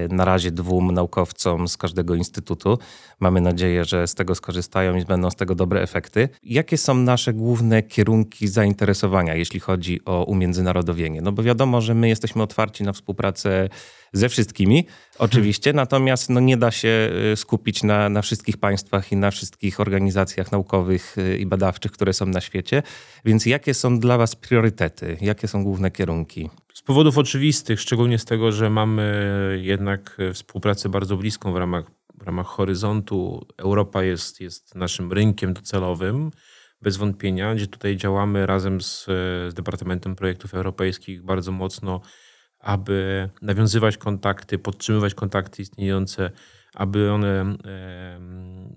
na 0.10 0.26
razie 0.26 0.52
dwóm 0.52 0.92
naukowcom 0.92 1.68
z 1.68 1.78
każdego 1.78 2.16
instytutu. 2.16 2.80
Mamy 3.20 3.42
nadzieję, 3.42 3.86
że 3.86 4.08
z 4.08 4.16
tego 4.16 4.36
skorzystają 4.36 4.96
i 4.96 5.06
będą 5.06 5.32
z 5.32 5.36
tego 5.36 5.56
dobre 5.56 5.82
efekty. 5.82 6.30
Jakie 6.44 6.78
są 6.78 6.94
nasze 6.94 7.34
główne 7.34 7.84
kierunki 7.84 8.48
zainteresowania, 8.48 9.36
jeśli 9.36 9.60
chodzi 9.60 10.06
o 10.06 10.24
umiędzynarodowienie? 10.24 11.22
No 11.22 11.32
bo 11.32 11.44
wiadomo, 11.44 11.82
że 11.82 11.94
my 11.94 12.10
jesteśmy 12.10 12.44
otwarci 12.44 12.84
na 12.84 12.94
współpracę 12.94 13.70
ze 14.14 14.30
wszystkimi, 14.30 14.88
oczywiście, 15.20 15.72
hmm. 15.72 15.76
natomiast 15.76 16.30
no, 16.30 16.40
nie 16.40 16.58
da 16.58 16.72
się 16.72 17.10
e, 17.32 17.36
skupić 17.36 17.84
na, 17.84 18.10
na 18.10 18.22
wszystkich 18.22 18.58
państwach 18.58 19.12
i 19.12 19.16
na 19.16 19.32
wszystkich 19.32 19.80
organizacjach 19.80 20.52
naukowych 20.52 21.16
e, 21.18 21.38
i 21.38 21.46
badawczych, 21.46 21.92
które 21.92 22.14
są 22.14 22.26
na 22.26 22.42
świecie. 22.42 22.84
Więc 23.26 23.46
jakie 23.46 23.74
są 23.74 24.00
dla 24.00 24.18
Was 24.18 24.36
priorytety? 24.36 25.18
Jakie 25.22 25.48
są 25.48 25.64
główne 25.64 25.92
kierunki? 25.92 26.50
Powodów 26.88 27.18
oczywistych, 27.18 27.82
szczególnie 27.82 28.20
z 28.20 28.26
tego, 28.26 28.52
że 28.52 28.70
mamy 28.70 29.60
jednak 29.62 30.18
współpracę 30.34 30.90
bardzo 30.90 31.18
bliską 31.18 31.54
w 31.54 31.56
ramach, 31.56 31.92
w 32.14 32.24
ramach 32.24 32.46
horyzontu. 32.46 33.48
Europa 33.58 34.04
jest, 34.04 34.42
jest 34.42 34.76
naszym 34.76 35.14
rynkiem 35.14 35.54
docelowym, 35.54 36.32
bez 36.82 36.98
wątpienia, 36.98 37.56
gdzie 37.56 37.68
tutaj 37.68 37.98
działamy 37.98 38.46
razem 38.46 38.82
z, 38.82 39.06
z 39.50 39.54
Departamentem 39.54 40.16
Projektów 40.16 40.54
Europejskich 40.54 41.24
bardzo 41.24 41.52
mocno, 41.52 42.02
aby 42.60 43.30
nawiązywać 43.42 43.98
kontakty, 43.98 44.60
podtrzymywać 44.60 45.14
kontakty 45.14 45.62
istniejące, 45.62 46.32
aby 46.76 47.12
one 47.12 47.42
e, 47.66 48.20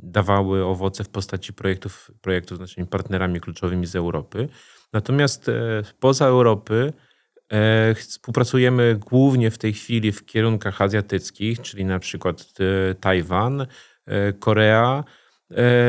dawały 0.02 0.64
owoce 0.64 1.05
w 1.05 1.09
postaci 1.09 1.52
projektów, 1.52 2.11
projektów 2.21 2.59
z 2.59 2.61
naszymi 2.61 2.87
partnerami 2.87 3.40
kluczowymi 3.40 3.87
z 3.87 3.97
Europy. 3.97 4.49
Natomiast 4.93 5.49
e, 5.49 5.83
poza 6.00 6.26
Europy 6.26 6.93
E, 6.93 7.10
współpracujemy 7.95 8.99
głównie 9.11 9.50
w 9.50 9.59
tej 9.59 9.73
chwili 9.73 10.12
w 10.12 10.25
kierunkach 10.25 10.83
azjatyckich, 10.83 11.61
czyli 11.61 11.85
na 11.85 11.99
przykład 11.99 12.54
e, 12.61 12.95
Tajwan, 12.95 13.66
e, 14.07 14.33
Korea. 14.33 15.04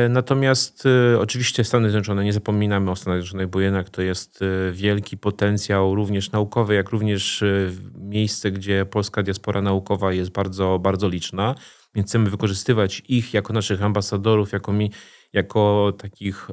Natomiast 0.08 0.84
oczywiście 1.18 1.64
Stany 1.64 1.90
Zjednoczone, 1.90 2.24
nie 2.24 2.32
zapominamy 2.32 2.90
o 2.90 2.96
Stanach 2.96 3.18
Zjednoczonych, 3.18 3.48
bo 3.48 3.60
jednak 3.60 3.90
to 3.90 4.02
jest 4.02 4.40
wielki 4.72 5.18
potencjał 5.18 5.94
również 5.94 6.32
naukowy, 6.32 6.74
jak 6.74 6.90
również 6.90 7.44
miejsce, 7.94 8.50
gdzie 8.50 8.86
polska 8.86 9.22
diaspora 9.22 9.62
naukowa 9.62 10.12
jest 10.12 10.30
bardzo, 10.30 10.78
bardzo 10.78 11.08
liczna. 11.08 11.54
Więc 11.94 12.08
chcemy 12.08 12.30
wykorzystywać 12.30 13.02
ich 13.08 13.34
jako 13.34 13.52
naszych 13.52 13.82
ambasadorów, 13.82 14.52
jako 14.52 14.72
mi, 14.72 14.90
jako 15.32 15.92
takich, 15.98 16.48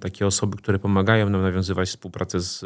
takie 0.00 0.26
osoby, 0.26 0.56
które 0.56 0.78
pomagają 0.78 1.28
nam 1.28 1.42
nawiązywać 1.42 1.88
współpracę 1.88 2.40
z 2.40 2.64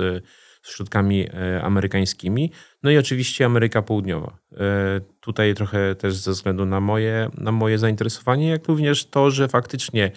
z 0.63 0.77
środkami 0.77 1.27
e, 1.35 1.63
amerykańskimi. 1.63 2.53
No 2.83 2.91
i 2.91 2.99
oczywiście 2.99 3.45
Ameryka 3.47 3.83
Południowa. 3.83 4.39
E, 4.53 5.01
tutaj 5.21 5.55
trochę 5.55 5.95
też 5.95 6.15
ze 6.15 6.31
względu 6.31 6.67
na 6.67 6.81
moje, 6.81 7.31
na 7.39 7.53
moje 7.53 7.79
zainteresowanie, 7.79 8.49
jak 8.49 8.69
również 8.69 9.05
to, 9.05 9.31
że 9.31 9.49
faktycznie 9.49 10.13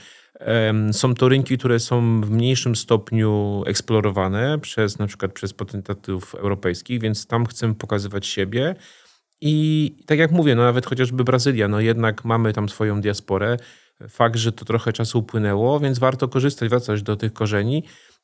są 0.91 1.15
to 1.15 1.29
rynki, 1.29 1.57
które 1.57 1.79
są 1.79 2.21
w 2.21 2.29
mniejszym 2.29 2.75
stopniu 2.75 3.63
eksplorowane 3.65 4.59
przez 4.59 4.99
na 4.99 5.07
przykład 5.07 5.33
przez 5.33 5.53
potentatów 5.53 6.35
europejskich, 6.35 7.01
więc 7.01 7.27
tam 7.27 7.45
chcę 7.45 7.75
pokazywać 7.75 8.27
siebie. 8.27 8.75
I 9.41 9.95
tak 10.05 10.19
jak 10.19 10.31
mówię, 10.31 10.55
no 10.55 10.63
nawet 10.63 10.85
chociażby 10.85 11.23
Brazylia, 11.23 11.67
no 11.67 11.79
jednak 11.79 12.25
mamy 12.25 12.53
tam 12.53 12.69
swoją 12.69 13.01
diasporę. 13.01 13.57
Fakt, 14.09 14.35
że 14.35 14.51
to 14.51 14.65
trochę 14.65 14.93
czasu 14.93 15.19
upłynęło, 15.19 15.79
więc 15.79 15.99
warto 15.99 16.27
korzystać, 16.27 16.69
wracać 16.69 17.03
do 17.03 17.15
tych 17.15 17.33
korzeni 17.33 17.83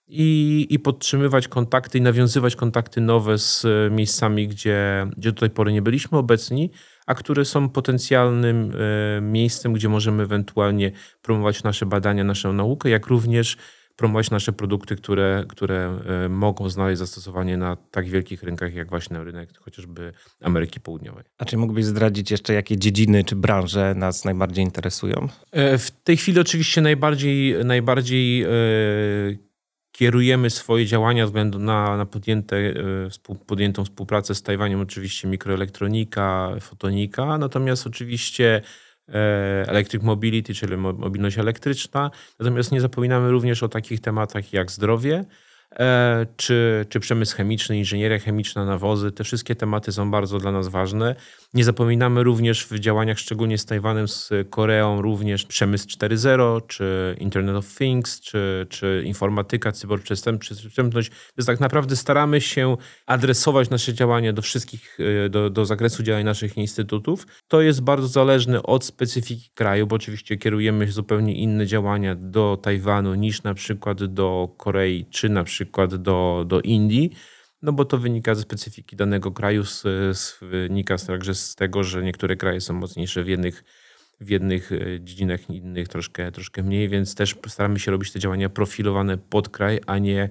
i, 0.10 0.68
i 0.70 0.80
podtrzymywać 0.80 1.48
kontakty 1.48 1.98
i 1.98 2.02
nawiązywać 2.02 2.56
kontakty 2.56 3.02
nowe 3.02 3.38
z 3.38 3.66
e, 3.66 3.90
miejscami, 3.92 4.48
gdzie, 4.48 5.08
gdzie 5.18 5.32
do 5.32 5.40
tej 5.40 5.50
pory 5.50 5.74
nie 5.74 5.82
byliśmy 5.82 6.18
obecni, 6.18 6.72
a 7.06 7.16
które 7.16 7.46
są 7.46 7.70
potencjalnym 7.70 8.72
e, 9.18 9.22
miejscem, 9.22 9.74
gdzie 9.74 9.90
możemy 9.90 10.24
ewentualnie 10.24 10.92
promować 11.22 11.64
nasze 11.64 11.86
badania, 11.86 12.24
naszą 12.24 12.54
naukę, 12.54 12.90
jak 12.90 13.08
również 13.08 13.58
promować 13.96 14.32
nasze 14.32 14.54
produkty, 14.54 14.96
które, 14.96 15.46
które 15.50 16.00
e, 16.26 16.30
mogą 16.30 16.70
znaleźć 16.70 17.00
zastosowanie 17.00 17.58
na 17.58 17.76
tak 17.76 18.10
wielkich 18.10 18.44
rynkach, 18.44 18.74
jak 18.74 18.90
właśnie 18.90 19.24
rynek 19.24 19.58
chociażby 19.58 20.14
Ameryki 20.42 20.80
Południowej. 20.80 21.24
A 21.38 21.46
czy 21.46 21.58
mógłbyś 21.58 21.86
zdradzić 21.86 22.32
jeszcze, 22.32 22.54
jakie 22.54 22.78
dziedziny 22.78 23.24
czy 23.24 23.36
branże 23.36 23.94
nas 23.96 24.26
najbardziej 24.26 24.66
interesują? 24.66 25.28
W 25.54 25.88
tej 26.04 26.18
chwili 26.18 26.40
oczywiście 26.40 26.82
najbardziej, 26.82 27.66
najbardziej 27.66 28.46
kierujemy 30.00 30.50
swoje 30.50 30.86
działania 30.86 31.26
względu 31.26 31.60
na, 31.60 31.98
na 31.98 32.06
podjęte, 32.06 32.58
e, 32.58 33.36
podjętą 33.48 33.86
współpracę 33.86 34.36
z 34.36 34.44
Tajwaniem, 34.44 34.82
oczywiście 34.82 35.28
mikroelektronika, 35.28 36.52
fotonika, 36.62 37.38
natomiast 37.38 37.88
oczywiście 37.88 38.62
e, 39.10 39.14
electric 39.68 40.04
mobility, 40.04 40.54
czyli 40.54 40.78
mobilność 40.78 41.38
elektryczna. 41.38 42.12
Natomiast 42.40 42.72
nie 42.72 42.82
zapominamy 42.82 43.32
również 43.32 43.64
o 43.64 43.70
takich 43.70 44.02
tematach 44.02 44.54
jak 44.54 44.72
zdrowie, 44.72 45.26
czy, 46.38 46.86
czy 46.90 47.00
przemysł 47.00 47.38
chemiczny, 47.38 47.78
inżynieria 47.78 48.20
chemiczna, 48.20 48.66
nawozy. 48.66 49.12
Te 49.12 49.24
wszystkie 49.24 49.56
tematy 49.56 49.92
są 49.92 50.12
bardzo 50.12 50.38
dla 50.38 50.52
nas 50.52 50.68
ważne. 50.68 51.16
Nie 51.54 51.64
zapominamy 51.64 52.24
również 52.24 52.66
w 52.66 52.80
działaniach, 52.80 53.20
szczególnie 53.20 53.58
z 53.58 53.66
Tajwanem, 53.66 54.08
z 54.08 54.30
Koreą, 54.50 55.02
również 55.02 55.46
przemysł 55.46 55.88
4.0, 55.88 56.62
czy 56.68 57.16
Internet 57.20 57.56
of 57.56 57.78
Things, 57.78 58.22
czy, 58.22 58.68
czy 58.70 59.04
informatyka, 59.06 59.72
cyberprzestępność. 59.72 61.12
Więc 61.38 61.46
tak 61.46 61.60
naprawdę 61.60 61.96
staramy 61.96 62.42
się 62.42 62.78
adresować 63.06 63.70
nasze 63.70 63.94
działania 63.94 64.34
do 64.34 64.42
wszystkich, 64.42 64.98
e, 65.26 65.30
do, 65.30 65.50
do 65.50 65.66
zakresu 65.66 66.04
działań 66.04 66.24
naszych 66.24 66.58
instytutów. 66.58 67.28
To 67.48 67.62
jest 67.62 67.82
bardzo 67.82 68.08
zależne 68.08 68.64
od 68.64 68.86
specyfiki 68.86 69.50
kraju, 69.54 69.88
bo 69.88 69.96
oczywiście 69.96 70.38
kierujemy 70.38 70.92
zupełnie 70.92 71.36
inne 71.36 71.68
działania 71.68 72.16
do 72.16 72.58
Tajwanu 72.62 73.16
niż 73.16 73.44
na 73.44 73.54
przykład 73.54 74.04
do 74.04 74.50
Korei, 74.58 75.06
czy 75.10 75.30
na 75.30 75.44
przykład 75.44 75.69
przykład 75.70 75.96
do, 75.96 76.46
do 76.48 76.62
Indii. 76.62 77.12
no 77.62 77.74
bo 77.74 77.86
to 77.86 77.98
wynika 77.98 78.36
ze 78.36 78.42
specyfiki 78.42 78.96
danego 78.96 79.32
kraju, 79.32 79.66
z, 79.66 79.82
z, 80.18 80.38
wynika 80.42 80.98
także 80.98 81.36
z 81.36 81.56
tego, 81.56 81.84
że 81.84 82.04
niektóre 82.04 82.36
kraje 82.36 82.62
są 82.62 82.74
mocniejsze 82.74 83.24
w 83.24 83.28
jednych, 83.28 83.64
w 84.20 84.30
jednych 84.30 84.72
e, 84.72 85.02
dziedzinach, 85.02 85.50
innych 85.50 85.88
troszkę, 85.88 86.32
troszkę 86.32 86.64
mniej, 86.64 86.90
więc 86.90 87.16
też 87.16 87.36
staramy 87.48 87.80
się 87.80 87.92
robić 87.92 88.12
te 88.12 88.20
działania 88.20 88.50
profilowane 88.50 89.18
pod 89.18 89.50
kraj, 89.50 89.80
a 89.88 89.98
nie, 89.98 90.30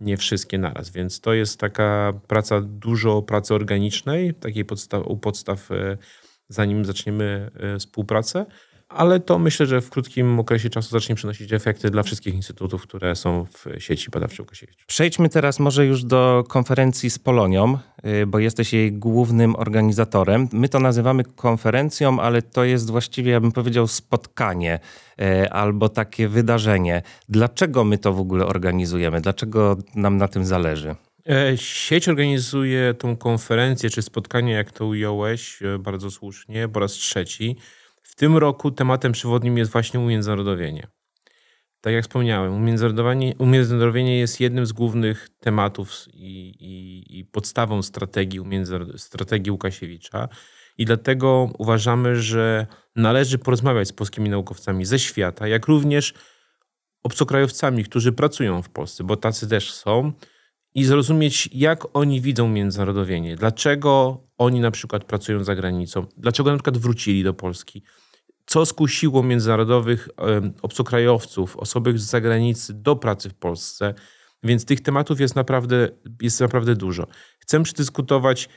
nie 0.00 0.16
wszystkie 0.16 0.58
naraz. 0.58 0.90
Więc 0.90 1.20
to 1.20 1.34
jest 1.34 1.60
taka 1.60 2.12
praca, 2.26 2.60
dużo 2.60 3.22
pracy 3.22 3.54
organicznej, 3.54 4.34
takiej 4.34 4.64
u 5.04 5.16
podstaw, 5.16 5.70
e, 5.70 5.96
zanim 6.48 6.84
zaczniemy 6.84 7.50
e, 7.54 7.78
współpracę 7.78 8.46
ale 8.88 9.20
to 9.20 9.38
myślę, 9.38 9.66
że 9.66 9.80
w 9.80 9.90
krótkim 9.90 10.40
okresie 10.40 10.70
czasu 10.70 10.90
zacznie 10.90 11.14
przynosić 11.14 11.52
efekty 11.52 11.90
dla 11.90 12.02
wszystkich 12.02 12.34
instytutów, 12.34 12.82
które 12.82 13.16
są 13.16 13.44
w 13.44 13.66
sieci 13.78 14.10
badawczej 14.10 14.40
Łukasiewicz. 14.40 14.86
Przejdźmy 14.86 15.28
teraz 15.28 15.60
może 15.60 15.86
już 15.86 16.04
do 16.04 16.44
konferencji 16.48 17.10
z 17.10 17.18
Polonią, 17.18 17.78
y, 18.06 18.26
bo 18.26 18.38
jesteś 18.38 18.72
jej 18.72 18.92
głównym 18.92 19.56
organizatorem. 19.56 20.48
My 20.52 20.68
to 20.68 20.80
nazywamy 20.80 21.24
konferencją, 21.24 22.20
ale 22.20 22.42
to 22.42 22.64
jest 22.64 22.90
właściwie, 22.90 23.32
ja 23.32 23.40
bym 23.40 23.52
powiedział, 23.52 23.86
spotkanie 23.86 24.78
y, 25.20 25.50
albo 25.50 25.88
takie 25.88 26.28
wydarzenie. 26.28 27.02
Dlaczego 27.28 27.84
my 27.84 27.98
to 27.98 28.12
w 28.12 28.20
ogóle 28.20 28.46
organizujemy? 28.46 29.20
Dlaczego 29.20 29.76
nam 29.94 30.16
na 30.16 30.28
tym 30.28 30.44
zależy? 30.44 30.94
E, 31.28 31.56
sieć 31.56 32.08
organizuje 32.08 32.94
tą 32.94 33.16
konferencję 33.16 33.90
czy 33.90 34.02
spotkanie, 34.02 34.52
jak 34.52 34.72
to 34.72 34.86
ująłeś 34.86 35.62
e, 35.62 35.78
bardzo 35.78 36.10
słusznie, 36.10 36.68
po 36.68 36.80
raz 36.80 36.92
trzeci. 36.92 37.56
W 38.06 38.14
tym 38.14 38.36
roku 38.36 38.70
tematem 38.70 39.12
przewodnim 39.12 39.58
jest 39.58 39.72
właśnie 39.72 40.00
umiędzynarodowienie. 40.00 40.86
Tak 41.80 41.92
jak 41.92 42.04
wspomniałem, 42.04 42.54
umiędzynarodowienie, 42.54 43.34
umiędzynarodowienie 43.38 44.18
jest 44.18 44.40
jednym 44.40 44.66
z 44.66 44.72
głównych 44.72 45.28
tematów 45.40 46.04
i, 46.12 46.48
i, 46.60 47.18
i 47.18 47.24
podstawą 47.24 47.82
strategii, 47.82 48.40
strategii 48.96 49.50
Łukasiewicza. 49.50 50.28
I 50.78 50.84
dlatego 50.84 51.50
uważamy, 51.58 52.16
że 52.16 52.66
należy 52.96 53.38
porozmawiać 53.38 53.88
z 53.88 53.92
polskimi 53.92 54.30
naukowcami 54.30 54.84
ze 54.84 54.98
świata, 54.98 55.48
jak 55.48 55.66
również 55.66 56.14
obcokrajowcami, 57.02 57.84
którzy 57.84 58.12
pracują 58.12 58.62
w 58.62 58.68
Polsce, 58.68 59.04
bo 59.04 59.16
tacy 59.16 59.48
też 59.48 59.72
są, 59.72 60.12
i 60.74 60.84
zrozumieć, 60.84 61.48
jak 61.52 61.96
oni 61.96 62.20
widzą 62.20 62.48
międzynarodowienie, 62.48 63.36
dlaczego 63.36 64.20
oni 64.38 64.60
na 64.60 64.70
przykład 64.70 65.04
pracują 65.04 65.44
za 65.44 65.54
granicą, 65.54 66.06
dlaczego 66.16 66.50
na 66.50 66.56
przykład 66.56 66.78
wrócili 66.78 67.24
do 67.24 67.34
Polski, 67.34 67.82
co 68.46 68.66
skusiło 68.66 69.22
międzynarodowych 69.22 70.08
obcokrajowców, 70.62 71.56
osoby 71.56 71.98
z 71.98 72.02
zagranicy 72.02 72.74
do 72.74 72.96
pracy 72.96 73.30
w 73.30 73.34
Polsce. 73.34 73.94
Więc 74.42 74.64
tych 74.64 74.80
tematów 74.80 75.20
jest 75.20 75.36
naprawdę, 75.36 75.88
jest 76.22 76.40
naprawdę 76.40 76.74
dużo. 76.74 77.06
Chcę 77.38 77.62
przedyskutować, 77.62 78.48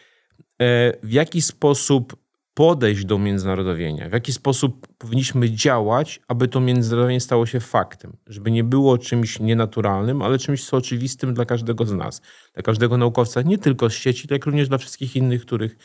e, 0.62 0.94
w 1.04 1.12
jaki 1.12 1.42
sposób 1.42 2.16
podejść 2.60 3.06
do 3.06 3.18
międzynarodowienia, 3.18 4.10
w 4.10 4.14
jaki 4.14 4.34
sposób 4.34 4.88
powinniśmy 4.98 5.52
działać, 5.52 6.20
aby 6.28 6.48
to 6.48 6.60
międzynarodowienie 6.60 7.20
stało 7.20 7.46
się 7.46 7.60
faktem, 7.60 8.18
żeby 8.28 8.52
nie 8.52 8.64
było 8.64 8.98
czymś 8.98 9.40
nienaturalnym, 9.40 10.22
ale 10.22 10.38
czymś 10.38 10.66
co 10.66 10.78
oczywistym 10.78 11.34
dla 11.34 11.46
każdego 11.46 11.86
z 11.86 11.92
nas, 11.92 12.22
dla 12.54 12.64
każdego 12.64 12.98
naukowca, 12.98 13.42
nie 13.42 13.58
tylko 13.58 13.90
z 13.90 13.94
sieci, 13.94 14.28
jak 14.32 14.46
również 14.46 14.70
dla 14.70 14.78
wszystkich 14.78 15.16
innych, 15.16 15.42
których, 15.42 15.78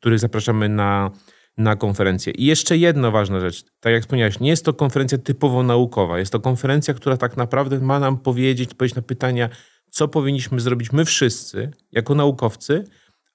których 0.00 0.18
zapraszamy 0.18 0.68
na, 0.68 1.10
na 1.56 1.76
konferencję. 1.76 2.32
I 2.32 2.44
jeszcze 2.44 2.76
jedna 2.76 3.10
ważna 3.10 3.40
rzecz. 3.40 3.64
Tak 3.80 3.92
jak 3.92 4.02
wspomniałeś, 4.02 4.40
nie 4.40 4.50
jest 4.50 4.64
to 4.64 4.74
konferencja 4.74 5.18
typowo 5.18 5.62
naukowa. 5.62 6.18
Jest 6.18 6.32
to 6.32 6.40
konferencja, 6.40 6.94
która 6.94 7.16
tak 7.16 7.36
naprawdę 7.36 7.80
ma 7.80 8.00
nam 8.00 8.18
powiedzieć, 8.18 8.70
odpowiedzieć 8.70 8.96
na 8.96 9.02
pytania, 9.02 9.48
co 9.90 10.08
powinniśmy 10.08 10.60
zrobić 10.60 10.92
my 10.92 11.04
wszyscy, 11.04 11.70
jako 11.92 12.14
naukowcy, 12.14 12.84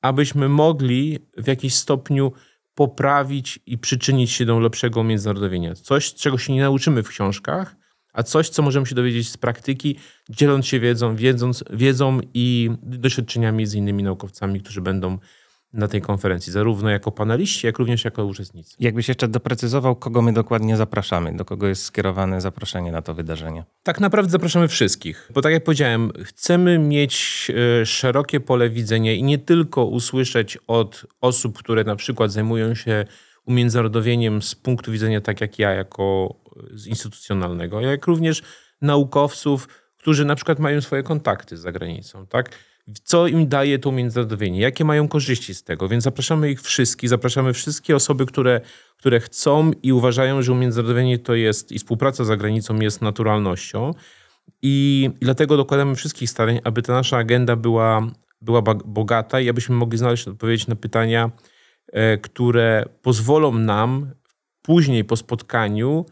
abyśmy 0.01 0.49
mogli 0.49 1.19
w 1.37 1.47
jakiś 1.47 1.73
stopniu 1.73 2.31
poprawić 2.77 3.59
i 3.65 3.77
przyczynić 3.77 4.31
się 4.31 4.45
do 4.45 4.59
lepszego 4.59 5.03
międzynarodowienia. 5.03 5.75
Coś, 5.75 6.13
czego 6.13 6.37
się 6.37 6.53
nie 6.53 6.61
nauczymy 6.61 7.03
w 7.03 7.09
książkach, 7.09 7.75
a 8.13 8.23
coś, 8.23 8.49
co 8.49 8.61
możemy 8.61 8.85
się 8.85 8.95
dowiedzieć 8.95 9.29
z 9.29 9.37
praktyki, 9.37 9.95
dzieląc 10.29 10.65
się 10.65 10.79
wiedzą, 10.79 11.15
wiedząc, 11.15 11.63
wiedzą 11.69 12.19
i 12.33 12.69
doświadczeniami 12.83 13.65
z 13.65 13.73
innymi 13.73 14.03
naukowcami, 14.03 14.61
którzy 14.61 14.81
będą 14.81 15.17
na 15.73 15.87
tej 15.87 16.01
konferencji, 16.01 16.51
zarówno 16.53 16.89
jako 16.89 17.11
paneliści, 17.11 17.67
jak 17.67 17.79
również 17.79 18.05
jako 18.05 18.25
uczestnicy. 18.25 18.75
Jakbyś 18.79 19.07
jeszcze 19.07 19.27
doprecyzował, 19.27 19.95
kogo 19.95 20.21
my 20.21 20.33
dokładnie 20.33 20.77
zapraszamy, 20.77 21.35
do 21.35 21.45
kogo 21.45 21.67
jest 21.67 21.83
skierowane 21.83 22.41
zaproszenie 22.41 22.91
na 22.91 23.01
to 23.01 23.13
wydarzenie? 23.13 23.63
Tak 23.83 23.99
naprawdę 23.99 24.31
zapraszamy 24.31 24.67
wszystkich, 24.67 25.31
bo 25.33 25.41
tak 25.41 25.53
jak 25.53 25.63
powiedziałem, 25.63 26.11
chcemy 26.23 26.79
mieć 26.79 27.47
e, 27.81 27.85
szerokie 27.85 28.39
pole 28.39 28.69
widzenia 28.69 29.13
i 29.13 29.23
nie 29.23 29.37
tylko 29.37 29.85
usłyszeć 29.85 30.57
od 30.67 31.05
osób, 31.21 31.57
które 31.57 31.83
na 31.83 31.95
przykład 31.95 32.31
zajmują 32.31 32.75
się 32.75 33.05
umiędzynarodowieniem 33.45 34.41
z 34.41 34.55
punktu 34.55 34.91
widzenia 34.91 35.21
tak 35.21 35.41
jak 35.41 35.59
ja, 35.59 35.71
jako 35.71 36.35
e, 36.73 36.77
z 36.77 36.87
instytucjonalnego, 36.87 37.81
jak 37.81 38.07
również 38.07 38.43
naukowców, 38.81 39.67
którzy 39.97 40.25
na 40.25 40.35
przykład 40.35 40.59
mają 40.59 40.81
swoje 40.81 41.03
kontakty 41.03 41.57
z 41.57 41.61
zagranicą, 41.61 42.27
tak? 42.27 42.49
Co 43.03 43.27
im 43.27 43.47
daje 43.47 43.79
to 43.79 43.91
międzynarodowienie, 43.91 44.59
jakie 44.59 44.85
mają 44.85 45.07
korzyści 45.07 45.55
z 45.55 45.63
tego. 45.63 45.87
Więc 45.87 46.03
zapraszamy 46.03 46.51
ich 46.51 46.61
wszystkich, 46.61 47.09
zapraszamy 47.09 47.53
wszystkie 47.53 47.95
osoby, 47.95 48.25
które, 48.25 48.61
które 48.97 49.19
chcą 49.19 49.71
i 49.83 49.93
uważają, 49.93 50.41
że 50.41 50.51
umiędzynarodowienie 50.51 51.19
to 51.19 51.35
jest 51.35 51.71
i 51.71 51.79
współpraca 51.79 52.23
za 52.23 52.37
granicą 52.37 52.79
jest 52.79 53.01
naturalnością. 53.01 53.91
I, 54.61 55.09
i 55.21 55.25
dlatego 55.25 55.57
dokładamy 55.57 55.95
wszystkich 55.95 56.29
starań, 56.29 56.59
aby 56.63 56.81
ta 56.81 56.93
nasza 56.93 57.17
agenda 57.17 57.55
była, 57.55 58.11
była 58.41 58.61
bogata 58.85 59.39
i 59.39 59.49
abyśmy 59.49 59.75
mogli 59.75 59.97
znaleźć 59.97 60.27
odpowiedź 60.27 60.67
na 60.67 60.75
pytania, 60.75 61.31
e, 61.87 62.17
które 62.17 62.85
pozwolą 63.01 63.53
nam 63.53 64.11
później 64.61 65.05
po 65.05 65.15
spotkaniu 65.15 66.05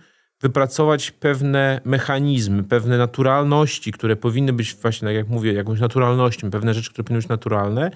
wypracować 0.46 1.12
pewne 1.12 1.82
mechanizmy, 1.86 2.64
pewne 2.64 2.98
naturalności, 2.98 3.92
które 3.92 4.16
powinny 4.16 4.54
być 4.54 4.76
właśnie, 4.76 5.08
tak 5.08 5.16
jak 5.16 5.28
mówię, 5.28 5.54
jakąś 5.54 5.80
naturalnością, 5.80 6.52
pewne 6.52 6.74
rzeczy, 6.74 6.90
które 6.90 7.04
powinny 7.04 7.20
być 7.20 7.30
naturalne, 7.30 7.92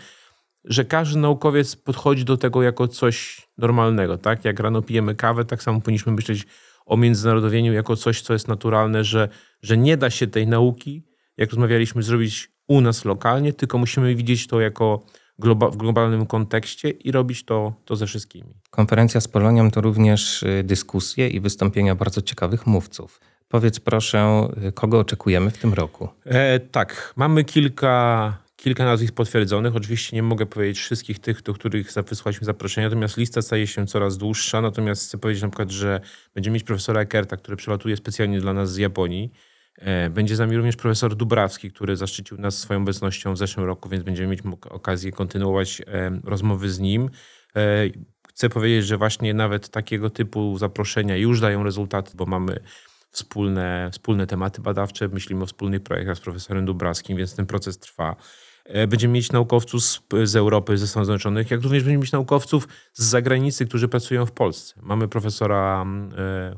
że 0.65 0.85
każdy 0.85 1.19
naukowiec 1.19 1.75
podchodzi 1.75 2.25
do 2.25 2.37
tego 2.37 2.63
jako 2.63 2.87
coś 2.87 3.47
normalnego, 3.57 4.17
tak? 4.17 4.45
Jak 4.45 4.59
rano 4.59 4.81
pijemy 4.81 5.15
kawę, 5.15 5.45
tak 5.45 5.63
samo 5.63 5.81
powinniśmy 5.81 6.11
myśleć 6.11 6.47
o 6.85 6.97
międzynarodowieniu 6.97 7.73
jako 7.73 7.95
coś, 7.95 8.21
co 8.21 8.33
jest 8.33 8.47
naturalne, 8.47 9.03
że, 9.03 9.29
że 9.61 9.77
nie 9.77 9.97
da 9.97 10.09
się 10.09 10.27
tej 10.27 10.47
nauki, 10.47 11.03
jak 11.37 11.49
rozmawialiśmy, 11.49 12.03
zrobić 12.03 12.51
u 12.67 12.81
nas 12.81 13.05
lokalnie, 13.05 13.53
tylko 13.53 13.77
musimy 13.77 14.15
widzieć 14.15 14.47
to 14.47 14.61
jako 14.61 15.05
globa 15.39 15.69
w 15.69 15.77
globalnym 15.77 16.25
kontekście 16.25 16.89
i 16.89 17.11
robić 17.11 17.43
to, 17.43 17.73
to 17.85 17.95
ze 17.95 18.07
wszystkimi. 18.07 18.53
Konferencja 18.69 19.21
z 19.21 19.27
Polonią 19.27 19.71
to 19.71 19.81
również 19.81 20.43
y, 20.43 20.63
dyskusje 20.63 21.27
i 21.27 21.39
wystąpienia 21.39 21.95
bardzo 21.95 22.21
ciekawych 22.21 22.67
mówców. 22.67 23.19
Powiedz 23.47 23.79
proszę, 23.79 24.47
y, 24.67 24.71
kogo 24.71 24.99
oczekujemy 24.99 25.51
w 25.51 25.57
tym 25.57 25.73
roku? 25.73 26.09
E, 26.25 26.59
tak, 26.59 27.13
mamy 27.15 27.43
kilka, 27.43 28.37
kilka 28.55 28.85
nazwisk 28.85 29.13
potwierdzonych. 29.13 29.75
Oczywiście 29.75 30.15
nie 30.15 30.23
mogę 30.23 30.45
powiedzieć 30.45 30.79
wszystkich 30.79 31.19
tych, 31.19 31.41
do 31.41 31.53
których 31.53 31.91
wysłaliśmy 32.09 32.45
zaproszenia, 32.45 32.87
natomiast 32.87 33.17
lista 33.17 33.41
staje 33.41 33.67
się 33.67 33.87
coraz 33.87 34.17
dłuższa. 34.17 34.61
Natomiast 34.61 35.07
chcę 35.07 35.17
powiedzieć 35.17 35.43
na 35.43 35.49
przykład, 35.49 35.71
że 35.71 36.01
będziemy 36.35 36.53
mieć 36.53 36.63
profesora 36.63 37.01
Ekerta, 37.01 37.37
który 37.37 37.57
przylatuje 37.57 37.97
specjalnie 37.97 38.41
dla 38.41 38.53
nas 38.53 38.71
z 38.71 38.77
Japonii. 38.77 39.31
E, 39.79 40.09
będzie 40.09 40.35
z 40.35 40.39
nami 40.39 40.57
również 40.57 40.75
profesor 40.75 41.15
Dubrawski, 41.15 41.71
który 41.71 41.95
zaszczycił 41.95 42.37
nas 42.37 42.57
swoją 42.57 42.81
obecnością 42.81 43.33
w 43.33 43.37
zeszłym 43.37 43.65
roku, 43.65 43.89
więc 43.89 44.03
będziemy 44.03 44.27
mieć 44.27 44.39
okazję 44.69 45.11
kontynuować 45.11 45.81
e, 45.81 46.19
rozmowy 46.23 46.69
z 46.69 46.79
nim. 46.79 47.09
E, 47.55 47.85
chcę 48.29 48.49
powiedzieć, 48.49 48.85
że 48.85 48.97
właśnie 48.97 49.33
nawet 49.33 49.69
takiego 49.69 50.09
typu 50.09 50.57
zaproszenia 50.57 51.15
już 51.15 51.41
dają 51.41 51.63
rezultaty, 51.63 52.11
bo 52.15 52.25
mamy 52.25 52.59
wspólne, 53.11 53.89
wspólne 53.93 54.27
tematy 54.27 54.61
badawcze, 54.61 55.07
myślimy 55.07 55.43
o 55.43 55.45
wspólnych 55.45 55.83
projektach 55.83 56.17
z 56.17 56.19
profesorem 56.19 56.65
Dubrawskim, 56.65 57.17
więc 57.17 57.35
ten 57.35 57.45
proces 57.45 57.79
trwa. 57.79 58.15
Będziemy 58.87 59.13
mieć 59.13 59.31
naukowców 59.31 59.83
z, 59.83 60.01
z, 60.23 60.35
Europy, 60.35 60.77
ze 60.77 60.87
Stanów 60.87 61.05
Zjednoczonych, 61.05 61.51
jak 61.51 61.61
również 61.61 61.83
będziemy 61.83 62.01
mieć 62.01 62.11
naukowców 62.11 62.67
z 62.93 63.03
zagranicy, 63.03 63.65
którzy 63.65 63.87
pracują 63.87 64.25
w 64.25 64.31
Polsce. 64.31 64.73
Mamy 64.81 65.07
profesora 65.07 65.85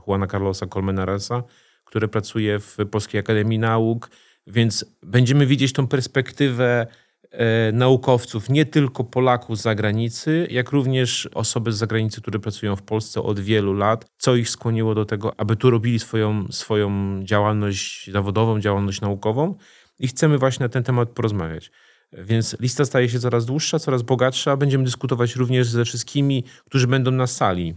Juana 0.08 0.28
Carlosa 0.28 0.68
Colmenaresa, 0.68 1.44
które 1.92 2.08
pracuje 2.08 2.60
w 2.60 2.78
Polskiej 2.92 3.20
Akademii 3.20 3.60
Nauk, 3.60 4.10
więc 4.48 4.86
będziemy 5.04 5.46
widzieć 5.46 5.74
tą 5.74 5.88
perspektywę 5.88 6.88
e, 7.32 7.72
naukowców, 7.72 8.50
nie 8.50 8.66
tylko 8.66 9.04
Polaków 9.04 9.58
z 9.58 9.62
zagranicy, 9.62 10.48
jak 10.52 10.72
również 10.72 11.30
osoby 11.34 11.74
z 11.74 11.78
zagranicy, 11.78 12.22
które 12.22 12.40
pracują 12.40 12.76
w 12.76 12.82
Polsce 12.82 13.22
od 13.22 13.40
wielu 13.40 13.74
lat, 13.74 14.06
co 14.18 14.36
ich 14.36 14.50
skłoniło 14.50 14.96
do 14.96 15.06
tego, 15.06 15.34
aby 15.38 15.56
tu 15.56 15.70
robili 15.70 16.00
swoją, 16.00 16.52
swoją 16.52 17.20
działalność 17.24 18.12
zawodową, 18.12 18.60
działalność 18.60 19.02
naukową 19.02 19.56
i 20.00 20.08
chcemy 20.08 20.38
właśnie 20.38 20.64
na 20.64 20.70
ten 20.70 20.84
temat 20.84 21.10
porozmawiać. 21.10 21.72
Więc 22.14 22.60
lista 22.60 22.86
staje 22.86 23.10
się 23.10 23.20
coraz 23.20 23.46
dłuższa, 23.46 23.80
coraz 23.80 24.02
bogatsza. 24.02 24.58
Będziemy 24.58 24.84
dyskutować 24.84 25.36
również 25.36 25.68
ze 25.68 25.86
wszystkimi, 25.86 26.44
którzy 26.66 26.88
będą 26.88 27.12
na 27.12 27.28
sali. 27.28 27.76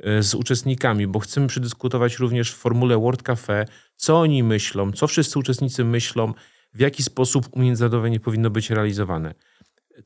E, 0.00 0.22
z 0.22 0.34
uczestnikami, 0.34 1.06
bo 1.06 1.18
chcemy 1.18 1.46
przedyskutować 1.46 2.18
również 2.18 2.52
w 2.52 2.56
formule 2.56 2.98
World 2.98 3.22
Cafe, 3.22 3.64
co 3.96 4.20
oni 4.20 4.42
myślą, 4.42 4.92
co 4.92 5.06
wszyscy 5.06 5.38
uczestnicy 5.38 5.84
myślą, 5.84 6.32
w 6.74 6.80
jaki 6.80 7.02
sposób 7.02 7.48
umiędzynarodowienie 7.52 8.20
powinno 8.20 8.50
być 8.50 8.70
realizowane. 8.70 9.34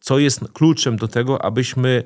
Co 0.01 0.19
jest 0.19 0.41
kluczem 0.53 0.97
do 0.97 1.09
tego, 1.09 1.45
abyśmy 1.45 2.05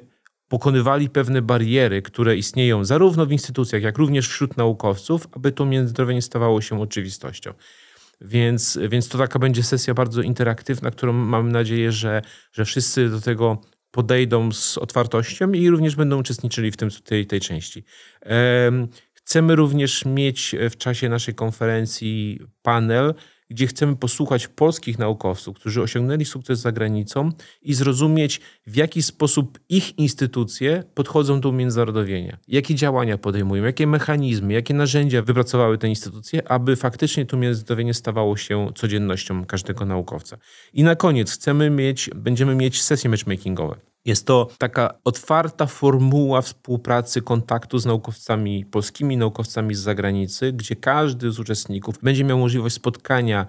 pokonywali 0.49 1.11
pewne 1.11 1.43
bariery, 1.43 2.03
które 2.03 2.37
istnieją 2.37 2.85
zarówno 2.85 3.27
w 3.27 3.33
instytucjach, 3.33 3.83
jak 3.83 3.99
również 3.99 4.29
wśród 4.29 4.57
naukowców, 4.57 5.29
aby 5.33 5.53
to 5.53 5.67
międzynarodowienie 5.67 6.23
stawało 6.23 6.61
się 6.61 6.81
oczywistością. 6.81 7.55
Więc, 8.21 8.79
więc 8.89 9.09
to 9.09 9.19
taka 9.19 9.39
będzie 9.39 9.63
sesja 9.63 9.95
bardzo 9.95 10.23
interaktywna, 10.23 10.91
którą 10.91 11.13
mam 11.13 11.53
nadzieję, 11.53 11.93
że, 11.93 12.23
że 12.53 12.65
wszyscy 12.65 13.09
do 13.09 13.21
tego 13.21 13.61
podejdą 13.95 14.53
z 14.53 14.79
otwartością 14.79 15.53
i 15.53 15.71
również 15.71 15.97
będą 15.97 16.21
uczestniczyli 16.21 16.71
w 16.71 16.77
tym, 16.77 16.91
tej, 16.91 17.27
tej 17.27 17.41
części. 17.41 17.85
Chcemy 19.15 19.57
również 19.57 20.05
mieć 20.05 20.55
w 20.71 20.77
czasie 20.77 21.09
naszej 21.09 21.35
konferencji 21.35 22.41
panel, 22.63 23.15
gdzie 23.51 23.67
chcemy 23.67 23.97
posłuchać 23.97 24.49
polskich 24.49 24.99
naukowców, 24.99 25.57
którzy 25.57 25.83
osiągnęli 25.83 26.25
sukces 26.25 26.61
za 26.61 26.73
granicą 26.73 27.31
i 27.63 27.75
zrozumieć, 27.75 28.41
w 28.67 28.77
jaki 28.77 29.03
sposób 29.03 29.59
ich 29.69 29.99
instytucje 29.99 30.85
podchodzą 30.95 31.41
do 31.41 31.49
umiędzynarodowienia, 31.49 32.39
jakie 32.49 32.75
działania 32.75 33.19
podejmują, 33.19 33.65
jakie 33.65 33.87
mechanizmy, 33.87 34.53
jakie 34.53 34.75
narzędzia 34.75 35.23
wypracowały 35.23 35.79
te 35.79 35.89
instytucje, 35.89 36.49
aby 36.49 36.77
faktycznie 36.77 37.27
to 37.27 37.37
umiędzynarodowienie 37.37 37.95
stawało 37.95 38.37
się 38.37 38.69
codziennością 38.75 39.45
każdego 39.45 39.85
naukowca. 39.85 40.39
I 40.73 40.83
na 40.83 40.97
koniec 40.97 41.33
chcemy 41.33 41.71
mieć, 41.71 42.11
będziemy 42.15 42.55
mieć 42.55 42.83
sesje 42.83 43.11
matchmakingowe. 43.11 43.94
Jest 44.05 44.27
to 44.27 44.49
taka 44.59 44.95
otwarta 45.05 45.67
formuła 45.67 46.43
współpracy, 46.43 47.23
kontaktu 47.23 47.79
z 47.79 47.87
naukowcami 47.87 48.67
polskimi, 48.67 49.17
naukowcami 49.17 49.75
z 49.75 49.79
zagranicy, 49.79 50.53
gdzie 50.53 50.77
każdy 50.77 51.33
z 51.33 51.39
uczestników 51.39 51.99
będzie 52.03 52.25
miał 52.25 52.39
możliwość 52.39 52.75
spotkania 52.75 53.47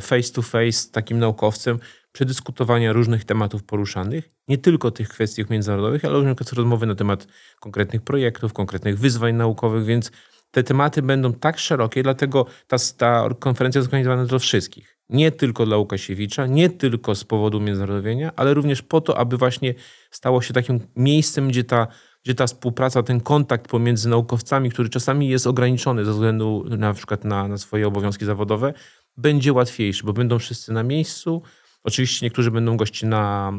face 0.00 0.32
to 0.32 0.42
face 0.42 0.72
z 0.72 0.90
takim 0.90 1.18
naukowcem, 1.18 1.78
przedyskutowania 2.12 2.92
różnych 2.92 3.24
tematów 3.24 3.62
poruszanych, 3.62 4.30
nie 4.48 4.58
tylko 4.58 4.90
tych 4.90 5.08
kwestii 5.08 5.44
międzynarodowych, 5.50 6.04
ale 6.04 6.14
również 6.14 6.52
rozmowy 6.52 6.86
na 6.86 6.94
temat 6.94 7.26
konkretnych 7.60 8.02
projektów, 8.02 8.52
konkretnych 8.52 8.98
wyzwań 8.98 9.34
naukowych, 9.34 9.84
więc 9.84 10.10
te 10.50 10.62
tematy 10.62 11.02
będą 11.02 11.32
tak 11.32 11.58
szerokie, 11.58 12.02
dlatego 12.02 12.46
ta, 12.66 12.76
ta 12.98 13.28
konferencja 13.38 13.78
jest 13.78 13.86
zorganizowana 13.86 14.24
dla 14.24 14.38
wszystkich. 14.38 14.93
Nie 15.08 15.32
tylko 15.32 15.66
dla 15.66 15.76
Łukasiewicza, 15.76 16.46
nie 16.46 16.70
tylko 16.70 17.14
z 17.14 17.24
powodu 17.24 17.60
międzynarodowienia, 17.60 18.32
ale 18.36 18.54
również 18.54 18.82
po 18.82 19.00
to, 19.00 19.18
aby 19.18 19.36
właśnie 19.36 19.74
stało 20.10 20.42
się 20.42 20.54
takim 20.54 20.80
miejscem, 20.96 21.48
gdzie 21.48 21.64
ta, 21.64 21.86
gdzie 22.24 22.34
ta 22.34 22.46
współpraca, 22.46 23.02
ten 23.02 23.20
kontakt 23.20 23.70
pomiędzy 23.70 24.08
naukowcami, 24.08 24.70
który 24.70 24.88
czasami 24.88 25.28
jest 25.28 25.46
ograniczony 25.46 26.04
ze 26.04 26.12
względu 26.12 26.64
na 26.68 26.94
przykład 26.94 27.24
na, 27.24 27.48
na 27.48 27.58
swoje 27.58 27.86
obowiązki 27.86 28.24
zawodowe, 28.24 28.74
będzie 29.16 29.52
łatwiejszy, 29.52 30.04
bo 30.04 30.12
będą 30.12 30.38
wszyscy 30.38 30.72
na 30.72 30.82
miejscu. 30.82 31.42
Oczywiście 31.84 32.26
niektórzy 32.26 32.50
będą 32.50 32.76
gości 32.76 33.06
na, 33.06 33.52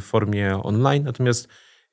formie 0.00 0.60
online, 0.62 1.04
natomiast 1.04 1.48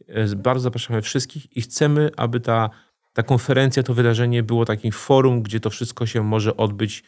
e, 0.07 0.35
bardzo 0.35 0.63
zapraszamy 0.63 1.01
wszystkich 1.01 1.57
i 1.57 1.61
chcemy, 1.61 2.09
aby 2.17 2.39
ta 2.39 2.69
ta 3.15 3.23
konferencja, 3.23 3.83
to 3.83 3.93
wydarzenie 3.93 4.43
było 4.43 4.65
takim 4.65 4.91
forum, 4.91 5.41
gdzie 5.41 5.59
to 5.59 5.69
wszystko 5.69 6.05
się 6.05 6.23
może 6.23 6.57
odbyć 6.57 7.03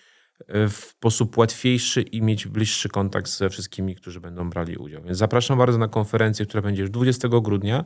w 0.49 0.73
sposób 0.73 1.37
łatwiejszy 1.37 2.01
i 2.01 2.21
mieć 2.21 2.47
bliższy 2.47 2.89
kontakt 2.89 3.29
ze 3.29 3.49
wszystkimi, 3.49 3.95
którzy 3.95 4.19
będą 4.19 4.49
brali 4.49 4.77
udział. 4.77 5.03
Więc 5.03 5.17
zapraszam 5.17 5.57
bardzo 5.57 5.77
na 5.77 5.87
konferencję, 5.87 6.45
która 6.45 6.61
będzie 6.61 6.81
już 6.81 6.91
20 6.91 7.27
grudnia 7.27 7.83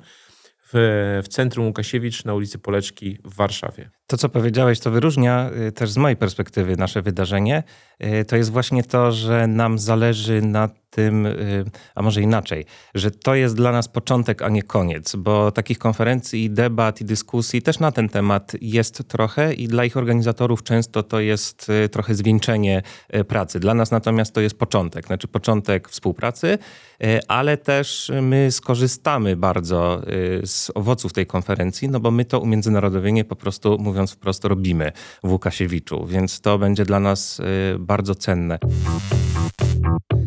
w, 0.74 1.22
w 1.24 1.28
Centrum 1.28 1.66
Łukasiewicz 1.66 2.26
na 2.26 2.34
ulicy 2.34 2.60
Poleczki 2.60 3.18
w 3.24 3.36
Warszawie. 3.36 3.90
To, 4.12 4.18
co 4.18 4.30
powiedziałeś, 4.30 4.80
to 4.80 4.92
wyróżnia 4.92 5.50
y, 5.68 5.72
też 5.72 5.92
z 5.92 5.98
mojej 5.98 6.18
perspektywy 6.18 6.78
nasze 6.78 7.02
wydarzenie. 7.02 7.64
Y, 8.04 8.26
to 8.26 8.36
jest 8.36 8.52
właśnie 8.52 8.84
to, 8.84 9.12
że 9.12 9.48
nam 9.48 9.80
zależy 9.80 10.42
na 10.42 10.70
tym, 10.90 11.26
y, 11.26 11.66
a 11.96 12.02
może 12.02 12.22
inaczej, 12.22 12.66
że 12.96 13.12
to 13.12 13.36
jest 13.36 13.56
dla 13.56 13.72
nas 13.72 13.88
początek, 13.88 14.42
a 14.42 14.50
nie 14.50 14.64
koniec, 14.64 15.16
bo 15.16 15.52
takich 15.52 15.80
konferencji, 15.80 16.50
debat 16.50 17.02
i 17.02 17.06
dyskusji 17.06 17.62
też 17.62 17.80
na 17.80 17.92
ten 17.92 18.10
temat 18.10 18.52
jest 18.62 19.08
trochę 19.08 19.54
i 19.54 19.68
dla 19.68 19.86
ich 19.86 19.98
organizatorów 19.98 20.64
często 20.64 21.04
to 21.04 21.20
jest 21.20 21.72
trochę 21.92 22.16
zwieńczenie 22.16 22.82
pracy. 23.28 23.60
Dla 23.60 23.74
nas 23.74 23.92
natomiast 23.92 24.34
to 24.34 24.42
jest 24.42 24.60
początek, 24.60 25.08
znaczy 25.08 25.28
początek 25.28 25.90
współpracy, 25.90 26.58
ale 27.28 27.58
też 27.58 28.12
my 28.22 28.52
skorzystamy 28.52 29.36
bardzo 29.36 30.02
z 30.44 30.72
owoców 30.76 31.14
tej 31.14 31.26
konferencji, 31.26 31.90
no 31.90 32.00
bo 32.00 32.12
my 32.12 32.26
to 32.26 32.40
umiędzynarodowienie 32.40 33.26
po 33.26 33.36
prostu 33.36 33.78
mówiąc 33.80 34.01
mówiąc 34.02 34.12
wprost, 34.12 34.46
robimy 34.46 34.92
w 35.24 35.32
Łukasiewiczu, 35.32 36.06
więc 36.06 36.42
to 36.42 36.58
będzie 36.58 36.86
dla 36.86 37.00
nas 37.00 37.40
y, 37.40 37.44
bardzo 37.80 38.16
cenne. 38.16 38.60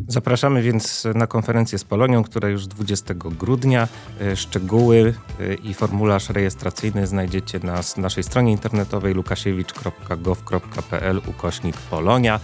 Zapraszamy 0.08 0.62
więc 0.62 1.06
na 1.14 1.26
konferencję 1.26 1.78
z 1.78 1.84
Polonią, 1.84 2.24
która 2.24 2.48
już 2.48 2.66
20 2.66 3.14
grudnia. 3.14 3.88
Y, 4.22 4.36
szczegóły 4.36 5.14
y, 5.40 5.58
i 5.64 5.74
formularz 5.74 6.30
rejestracyjny 6.30 7.06
znajdziecie 7.06 7.60
na 7.62 7.80
naszej 7.96 8.24
stronie 8.24 8.52
internetowej 8.52 9.14
lukasiewicz.gov.pl 9.14 11.20
ukośnik 11.26 11.76
Polonia 11.76 12.40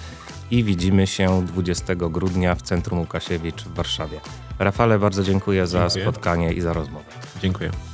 i 0.50 0.64
widzimy 0.64 1.06
się 1.06 1.46
20 1.46 1.94
grudnia 1.94 2.54
w 2.54 2.62
Centrum 2.62 2.98
Łukasiewicz 2.98 3.64
w 3.64 3.74
Warszawie. 3.74 4.20
Rafale, 4.58 4.98
bardzo 4.98 5.22
dziękuję 5.22 5.66
za 5.66 5.78
dziękuję. 5.78 6.04
spotkanie 6.04 6.52
i 6.52 6.60
za 6.60 6.72
rozmowę. 6.72 7.04
Dziękuję. 7.42 7.89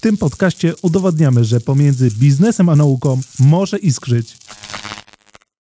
W 0.00 0.02
tym 0.02 0.16
podcaście 0.16 0.74
udowadniamy, 0.82 1.44
że 1.44 1.60
pomiędzy 1.60 2.10
biznesem 2.10 2.68
a 2.68 2.76
nauką 2.76 3.20
może 3.38 3.78
iskrzyć. 3.78 4.36